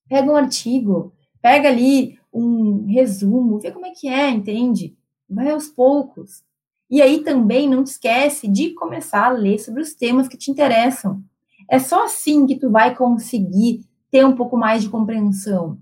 Pega 0.09 0.31
um 0.31 0.37
artigo, 0.37 1.13
pega 1.41 1.69
ali 1.69 2.19
um 2.33 2.87
resumo, 2.87 3.61
vê 3.61 3.71
como 3.71 3.87
é 3.87 3.91
que 3.91 4.09
é, 4.09 4.31
entende? 4.31 4.97
Vai 5.29 5.51
aos 5.51 5.69
poucos. 5.69 6.43
E 6.91 7.03
aí 7.03 7.23
também 7.23 7.69
não 7.69 7.83
esquece 7.83 8.49
de 8.49 8.71
começar 8.71 9.27
a 9.27 9.31
ler 9.31 9.59
sobre 9.59 9.83
os 9.83 9.95
temas 9.95 10.27
que 10.27 10.39
te 10.39 10.51
interessam. 10.51 11.23
É 11.71 11.79
só 11.79 12.05
assim 12.05 12.47
que 12.47 12.59
tu 12.59 12.71
vai 12.71 12.95
conseguir 12.95 13.85
ter 14.11 14.25
um 14.25 14.35
pouco 14.35 14.57
mais 14.57 14.83
de 14.83 14.89
compreensão. 14.89 15.79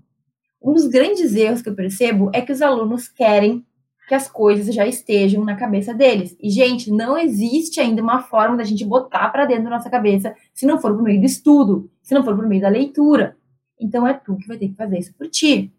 Um 0.61 0.73
dos 0.73 0.87
grandes 0.87 1.33
erros 1.35 1.61
que 1.61 1.69
eu 1.69 1.75
percebo 1.75 2.29
é 2.33 2.41
que 2.41 2.51
os 2.51 2.61
alunos 2.61 3.07
querem 3.07 3.65
que 4.07 4.15
as 4.15 4.29
coisas 4.29 4.73
já 4.73 4.87
estejam 4.87 5.43
na 5.43 5.55
cabeça 5.55 5.93
deles. 5.93 6.35
E, 6.41 6.49
gente, 6.49 6.89
não 6.89 7.17
existe 7.17 7.79
ainda 7.79 8.01
uma 8.01 8.21
forma 8.21 8.55
da 8.55 8.63
gente 8.63 8.85
botar 8.85 9.29
para 9.29 9.45
dentro 9.45 9.65
da 9.65 9.71
nossa 9.71 9.89
cabeça 9.89 10.33
se 10.53 10.65
não 10.65 10.79
for 10.79 10.93
por 10.93 11.03
meio 11.03 11.19
do 11.19 11.25
estudo, 11.25 11.91
se 12.01 12.13
não 12.13 12.23
for 12.23 12.35
por 12.35 12.47
meio 12.47 12.61
da 12.61 12.69
leitura. 12.69 13.37
Então, 13.79 14.07
é 14.07 14.13
tu 14.13 14.37
que 14.37 14.47
vai 14.47 14.57
ter 14.57 14.69
que 14.69 14.75
fazer 14.75 14.97
isso 14.97 15.13
por 15.13 15.27
ti. 15.27 15.73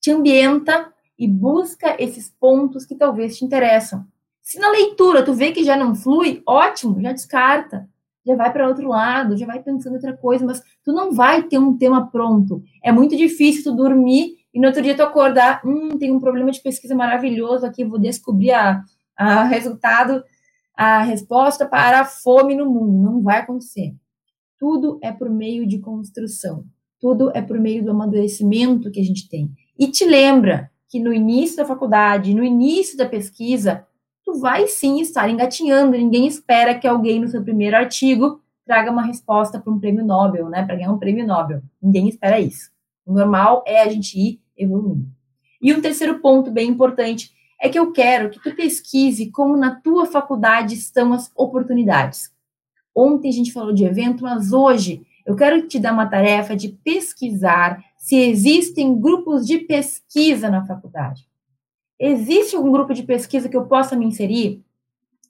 Te 0.00 0.10
ambienta 0.10 0.92
e 1.18 1.28
busca 1.28 1.94
esses 2.02 2.30
pontos 2.40 2.86
que 2.86 2.94
talvez 2.94 3.36
te 3.36 3.44
interessam. 3.44 4.06
Se 4.48 4.58
na 4.58 4.70
leitura 4.70 5.22
tu 5.22 5.34
vê 5.34 5.52
que 5.52 5.62
já 5.62 5.76
não 5.76 5.94
flui, 5.94 6.42
ótimo, 6.46 6.98
já 7.02 7.12
descarta. 7.12 7.86
já 8.26 8.34
vai 8.34 8.50
para 8.50 8.66
outro 8.66 8.88
lado, 8.88 9.36
já 9.36 9.44
vai 9.44 9.62
pensando 9.62 9.92
outra 9.92 10.16
coisa, 10.16 10.42
mas 10.42 10.62
tu 10.82 10.90
não 10.90 11.12
vai 11.12 11.42
ter 11.42 11.58
um 11.58 11.76
tema 11.76 12.10
pronto. 12.10 12.62
É 12.82 12.90
muito 12.90 13.14
difícil 13.14 13.62
tu 13.62 13.76
dormir 13.76 14.36
e 14.54 14.58
no 14.58 14.68
outro 14.68 14.80
dia 14.80 14.96
tu 14.96 15.02
acordar, 15.02 15.60
hum, 15.66 15.98
tem 15.98 16.10
um 16.10 16.18
problema 16.18 16.50
de 16.50 16.62
pesquisa 16.62 16.94
maravilhoso 16.94 17.66
aqui, 17.66 17.84
vou 17.84 17.98
descobrir 17.98 18.52
a, 18.52 18.82
a 19.14 19.44
resultado, 19.44 20.24
a 20.74 21.02
resposta 21.02 21.66
para 21.66 22.00
a 22.00 22.04
fome 22.06 22.54
no 22.54 22.64
mundo. 22.64 23.02
Não 23.02 23.20
vai 23.20 23.40
acontecer. 23.40 23.94
Tudo 24.58 24.98
é 25.02 25.12
por 25.12 25.28
meio 25.28 25.66
de 25.66 25.78
construção. 25.78 26.64
Tudo 26.98 27.30
é 27.34 27.42
por 27.42 27.60
meio 27.60 27.84
do 27.84 27.90
amadurecimento 27.90 28.90
que 28.90 29.00
a 29.00 29.04
gente 29.04 29.28
tem. 29.28 29.50
E 29.78 29.88
te 29.88 30.06
lembra 30.06 30.70
que 30.88 30.98
no 30.98 31.12
início 31.12 31.58
da 31.58 31.66
faculdade, 31.66 32.32
no 32.32 32.42
início 32.42 32.96
da 32.96 33.06
pesquisa, 33.06 33.86
tu 34.28 34.38
vai 34.38 34.66
sim 34.66 35.00
estar 35.00 35.30
engatinhando. 35.30 35.96
Ninguém 35.96 36.26
espera 36.26 36.78
que 36.78 36.86
alguém 36.86 37.18
no 37.18 37.28
seu 37.28 37.42
primeiro 37.42 37.74
artigo 37.74 38.42
traga 38.66 38.90
uma 38.90 39.00
resposta 39.00 39.58
para 39.58 39.72
um 39.72 39.80
prêmio 39.80 40.04
Nobel, 40.04 40.50
né? 40.50 40.66
Para 40.66 40.76
ganhar 40.76 40.92
um 40.92 40.98
prêmio 40.98 41.26
Nobel. 41.26 41.62
Ninguém 41.80 42.10
espera 42.10 42.38
isso. 42.38 42.70
O 43.06 43.14
normal 43.14 43.64
é 43.66 43.80
a 43.80 43.88
gente 43.88 44.18
ir 44.18 44.38
evoluindo. 44.54 45.08
E 45.62 45.72
um 45.72 45.80
terceiro 45.80 46.20
ponto 46.20 46.50
bem 46.50 46.68
importante 46.68 47.32
é 47.58 47.70
que 47.70 47.78
eu 47.78 47.90
quero 47.90 48.28
que 48.28 48.38
tu 48.42 48.54
pesquise 48.54 49.30
como 49.30 49.56
na 49.56 49.74
tua 49.76 50.04
faculdade 50.04 50.74
estão 50.74 51.14
as 51.14 51.30
oportunidades. 51.34 52.30
Ontem 52.94 53.30
a 53.30 53.32
gente 53.32 53.50
falou 53.50 53.72
de 53.72 53.84
evento, 53.84 54.24
mas 54.24 54.52
hoje 54.52 55.06
eu 55.24 55.36
quero 55.36 55.66
te 55.66 55.78
dar 55.78 55.94
uma 55.94 56.06
tarefa 56.06 56.54
de 56.54 56.68
pesquisar 56.68 57.82
se 57.96 58.16
existem 58.16 59.00
grupos 59.00 59.46
de 59.46 59.60
pesquisa 59.60 60.50
na 60.50 60.66
faculdade. 60.66 61.27
Existe 62.00 62.54
algum 62.54 62.70
grupo 62.70 62.94
de 62.94 63.02
pesquisa 63.02 63.48
que 63.48 63.56
eu 63.56 63.66
possa 63.66 63.96
me 63.96 64.06
inserir? 64.06 64.64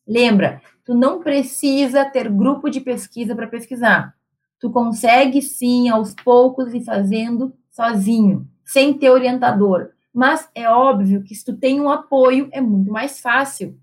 Lembra, 0.06 0.60
tu 0.84 0.94
não 0.94 1.20
precisa 1.20 2.04
ter 2.04 2.30
grupo 2.30 2.68
de 2.68 2.80
pesquisa 2.80 3.34
para 3.34 3.46
pesquisar. 3.46 4.14
Tu 4.60 4.70
consegue 4.70 5.40
sim, 5.40 5.88
aos 5.88 6.14
poucos, 6.14 6.74
ir 6.74 6.84
fazendo 6.84 7.54
sozinho, 7.70 8.46
sem 8.64 8.92
ter 8.92 9.08
orientador. 9.08 9.90
Mas 10.12 10.48
é 10.54 10.68
óbvio 10.68 11.22
que 11.22 11.34
se 11.34 11.44
tu 11.44 11.56
tem 11.56 11.80
um 11.80 11.88
apoio, 11.88 12.48
é 12.52 12.60
muito 12.60 12.90
mais 12.92 13.18
fácil. 13.18 13.78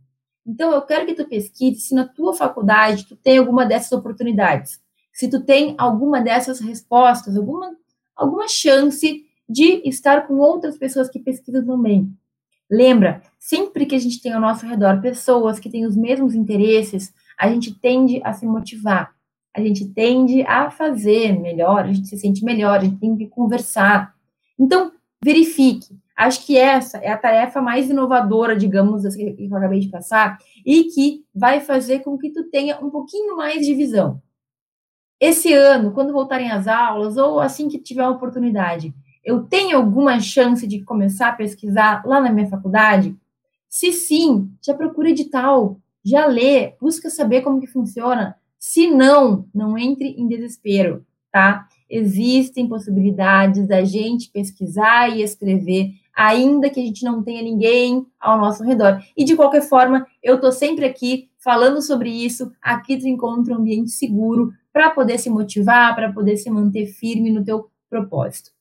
Então, 0.46 0.72
eu 0.72 0.82
quero 0.84 1.08
que 1.08 1.16
tu 1.16 1.28
pesquise 1.28 1.80
se 1.80 1.96
na 1.96 2.08
tua 2.08 2.36
faculdade 2.36 3.08
tu 3.08 3.16
tem 3.16 3.40
alguma 3.40 3.66
dessas 3.66 3.92
oportunidades. 3.94 4.80
Se 5.12 5.28
tu 5.28 5.42
tem 5.42 5.74
alguma 5.78 6.22
dessas 6.22 6.60
respostas, 6.60 7.36
alguma, 7.36 7.76
alguma 8.16 8.48
chance 8.48 9.26
de 9.50 9.82
estar 9.88 10.28
com 10.28 10.36
outras 10.36 10.78
pessoas 10.78 11.10
que 11.10 11.20
pesquisam 11.20 11.66
também. 11.66 12.16
Lembra, 12.70 13.22
sempre 13.40 13.86
que 13.86 13.96
a 13.96 14.00
gente 14.00 14.22
tem 14.22 14.34
ao 14.34 14.42
nosso 14.42 14.66
redor 14.66 15.02
pessoas 15.02 15.60
que 15.60 15.70
têm 15.70 15.86
os 15.86 15.96
mesmos 15.96 16.34
interesses, 16.34 17.14
a 17.38 17.48
gente 17.50 17.74
tende 17.74 18.22
a 18.24 18.34
se 18.34 18.46
motivar, 18.46 19.14
a 19.56 19.62
gente 19.62 19.86
tende 19.88 20.42
a 20.44 20.72
fazer 20.72 21.40
melhor, 21.40 21.86
a 21.86 21.94
gente 21.94 22.08
se 22.08 22.18
sente 22.18 22.44
melhor, 22.44 22.80
a 22.80 22.84
gente 22.84 23.00
tem 23.00 23.16
que 23.16 23.28
conversar. 23.28 24.14
Então, 24.60 24.92
verifique. 25.24 25.96
Acho 26.16 26.46
que 26.46 26.58
essa 26.58 26.98
é 27.00 27.12
a 27.12 27.18
tarefa 27.18 27.62
mais 27.62 27.90
inovadora, 27.90 28.56
digamos, 28.56 29.04
que 29.16 29.36
eu 29.38 29.56
acabei 29.58 29.80
de 29.80 29.90
passar, 29.90 30.38
e 30.66 30.86
que 30.86 31.26
vai 31.34 31.60
fazer 31.60 32.00
com 32.00 32.18
que 32.18 32.32
tu 32.32 32.50
tenha 32.50 32.80
um 32.84 32.90
pouquinho 32.90 33.36
mais 33.36 33.66
de 33.66 33.74
visão. 33.76 34.22
Esse 35.20 35.54
ano, 35.54 35.92
quando 35.92 36.14
voltarem 36.14 36.52
as 36.52 36.68
aulas, 36.68 37.18
ou 37.18 37.40
assim 37.40 37.68
que 37.68 37.80
tiver 37.80 38.04
a 38.04 38.10
oportunidade, 38.10 38.94
eu 39.26 39.42
tenho 39.42 39.76
alguma 39.76 40.20
chance 40.20 40.68
de 40.68 40.84
começar 40.84 41.30
a 41.30 41.36
pesquisar 41.36 42.04
lá 42.06 42.22
na 42.22 42.32
minha 42.32 42.48
faculdade? 42.48 43.18
Se 43.68 43.92
sim, 43.92 44.52
já 44.62 44.76
procura 44.76 45.10
edital, 45.10 45.80
já 46.04 46.28
lê, 46.28 46.76
busca 46.80 47.10
saber 47.10 47.42
como 47.42 47.60
que 47.60 47.66
funciona. 47.66 48.38
Se 48.60 48.90
não, 48.90 49.48
não 49.54 49.76
entre 49.76 50.10
em 50.10 50.28
desespero, 50.28 51.04
tá? 51.32 51.68
Existem 51.90 52.68
possibilidades 52.68 53.68
da 53.68 53.84
gente 53.84 54.30
pesquisar 54.30 55.10
e 55.10 55.24
escrever, 55.24 55.92
ainda 56.16 56.70
que 56.70 56.80
a 56.80 56.84
gente 56.84 57.04
não 57.04 57.24
tenha 57.24 57.42
ninguém 57.42 58.06
ao 58.20 58.38
nosso 58.38 58.64
redor. 58.64 59.04
E 59.18 59.24
de 59.24 59.36
qualquer 59.36 59.62
forma, 59.62 60.06
eu 60.22 60.40
tô 60.40 60.52
sempre 60.52 60.86
aqui 60.86 61.30
falando 61.40 61.82
sobre 61.82 62.10
isso. 62.10 62.52
Aqui 62.62 62.98
tu 62.98 63.08
encontra 63.08 63.54
um 63.54 63.58
ambiente 63.58 63.92
seguro 63.92 64.54
para 64.72 64.92
poder 64.92 65.18
se 65.18 65.30
motivar, 65.30 65.96
para 65.96 66.14
poder 66.14 66.38
se 66.38 66.50
manter 66.50 66.86
firme 66.88 67.32
no 67.32 67.44
teu 67.44 67.70
propósito. 67.90 68.55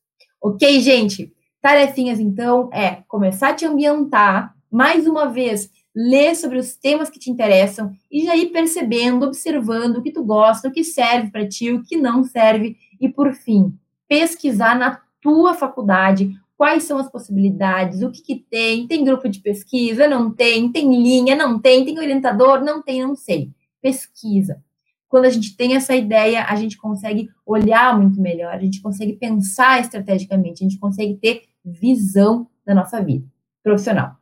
Ok, 0.44 0.78
gente? 0.80 1.32
Tarefinhas, 1.62 2.20
então, 2.20 2.68
é 2.70 2.96
começar 3.08 3.48
a 3.48 3.54
te 3.54 3.64
ambientar, 3.64 4.54
mais 4.70 5.06
uma 5.06 5.24
vez, 5.24 5.70
ler 5.96 6.36
sobre 6.36 6.58
os 6.58 6.76
temas 6.76 7.08
que 7.08 7.18
te 7.18 7.30
interessam 7.30 7.90
e 8.12 8.26
já 8.26 8.36
ir 8.36 8.50
percebendo, 8.50 9.24
observando 9.24 9.96
o 9.96 10.02
que 10.02 10.12
tu 10.12 10.22
gosta, 10.22 10.68
o 10.68 10.70
que 10.70 10.84
serve 10.84 11.30
para 11.30 11.48
ti, 11.48 11.72
o 11.72 11.82
que 11.82 11.96
não 11.96 12.22
serve 12.22 12.76
e, 13.00 13.08
por 13.08 13.32
fim, 13.32 13.74
pesquisar 14.06 14.78
na 14.78 15.00
tua 15.18 15.54
faculdade 15.54 16.30
quais 16.58 16.82
são 16.84 16.98
as 16.98 17.10
possibilidades, 17.10 18.02
o 18.02 18.10
que, 18.10 18.20
que 18.20 18.36
tem, 18.36 18.86
tem 18.86 19.02
grupo 19.02 19.30
de 19.30 19.40
pesquisa, 19.40 20.06
não 20.06 20.30
tem, 20.30 20.70
tem 20.70 20.90
linha, 21.02 21.34
não 21.34 21.58
tem, 21.58 21.86
tem 21.86 21.98
orientador, 21.98 22.62
não 22.62 22.82
tem, 22.82 23.00
não 23.02 23.16
sei. 23.16 23.48
Pesquisa 23.80 24.62
quando 25.08 25.26
a 25.26 25.30
gente 25.30 25.56
tem 25.56 25.76
essa 25.76 25.94
ideia, 25.94 26.44
a 26.44 26.56
gente 26.56 26.76
consegue 26.76 27.28
olhar 27.46 27.98
muito 27.98 28.20
melhor, 28.20 28.54
a 28.54 28.60
gente 28.60 28.80
consegue 28.80 29.14
pensar 29.14 29.80
estrategicamente, 29.80 30.64
a 30.64 30.68
gente 30.68 30.78
consegue 30.78 31.14
ter 31.16 31.42
visão 31.64 32.48
da 32.66 32.74
nossa 32.74 33.02
vida 33.02 33.26
profissional. 33.62 34.16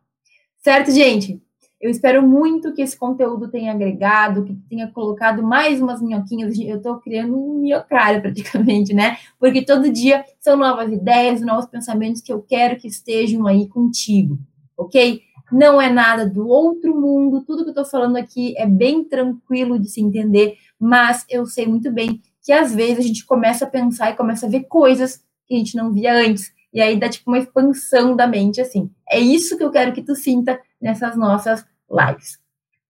Certo, 0.58 0.90
gente? 0.92 1.42
Eu 1.80 1.90
espero 1.90 2.22
muito 2.22 2.72
que 2.72 2.80
esse 2.80 2.96
conteúdo 2.96 3.48
tenha 3.48 3.72
agregado, 3.72 4.44
que 4.44 4.54
tenha 4.70 4.86
colocado 4.86 5.42
mais 5.42 5.82
umas 5.82 6.00
minhoquinhas. 6.00 6.56
Eu 6.56 6.76
estou 6.76 7.00
criando 7.00 7.36
um 7.36 7.58
minhocário 7.58 8.22
praticamente, 8.22 8.94
né? 8.94 9.16
Porque 9.36 9.64
todo 9.64 9.90
dia 9.90 10.24
são 10.38 10.56
novas 10.56 10.92
ideias, 10.92 11.40
novos 11.40 11.66
pensamentos 11.66 12.22
que 12.22 12.32
eu 12.32 12.40
quero 12.40 12.78
que 12.78 12.86
estejam 12.86 13.48
aí 13.48 13.66
contigo, 13.66 14.38
ok? 14.76 15.22
Não 15.50 15.82
é 15.82 15.90
nada 15.90 16.24
do 16.24 16.46
outro 16.46 16.98
mundo, 16.98 17.44
tudo 17.44 17.64
que 17.64 17.70
eu 17.70 17.72
estou 17.72 17.84
falando 17.84 18.16
aqui 18.16 18.54
é 18.56 18.64
bem 18.64 19.04
tranquilo 19.04 19.76
de 19.78 19.88
se 19.88 20.00
entender, 20.00 20.56
mas 20.82 21.24
eu 21.30 21.46
sei 21.46 21.64
muito 21.64 21.92
bem 21.92 22.20
que 22.42 22.52
às 22.52 22.74
vezes 22.74 22.98
a 22.98 23.06
gente 23.06 23.24
começa 23.24 23.64
a 23.64 23.70
pensar 23.70 24.10
e 24.10 24.16
começa 24.16 24.46
a 24.46 24.48
ver 24.48 24.64
coisas 24.64 25.24
que 25.46 25.54
a 25.54 25.56
gente 25.56 25.76
não 25.76 25.92
via 25.92 26.12
antes. 26.12 26.52
E 26.74 26.80
aí 26.80 26.98
dá 26.98 27.08
tipo 27.08 27.30
uma 27.30 27.38
expansão 27.38 28.16
da 28.16 28.26
mente, 28.26 28.60
assim. 28.60 28.90
É 29.08 29.20
isso 29.20 29.56
que 29.56 29.62
eu 29.62 29.70
quero 29.70 29.92
que 29.92 30.02
tu 30.02 30.16
sinta 30.16 30.60
nessas 30.80 31.16
nossas 31.16 31.64
lives. 31.88 32.40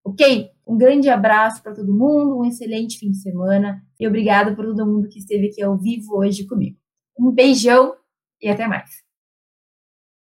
Ok? 0.02 0.48
Um 0.66 0.78
grande 0.78 1.10
abraço 1.10 1.62
para 1.62 1.74
todo 1.74 1.92
mundo, 1.92 2.38
um 2.38 2.46
excelente 2.46 2.98
fim 2.98 3.10
de 3.10 3.18
semana 3.18 3.82
e 4.00 4.08
obrigada 4.08 4.56
por 4.56 4.64
todo 4.64 4.86
mundo 4.86 5.08
que 5.10 5.18
esteve 5.18 5.48
aqui 5.48 5.62
ao 5.62 5.76
vivo 5.76 6.16
hoje 6.16 6.46
comigo. 6.46 6.78
Um 7.18 7.30
beijão 7.30 7.94
e 8.40 8.48
até 8.48 8.66
mais. 8.66 9.01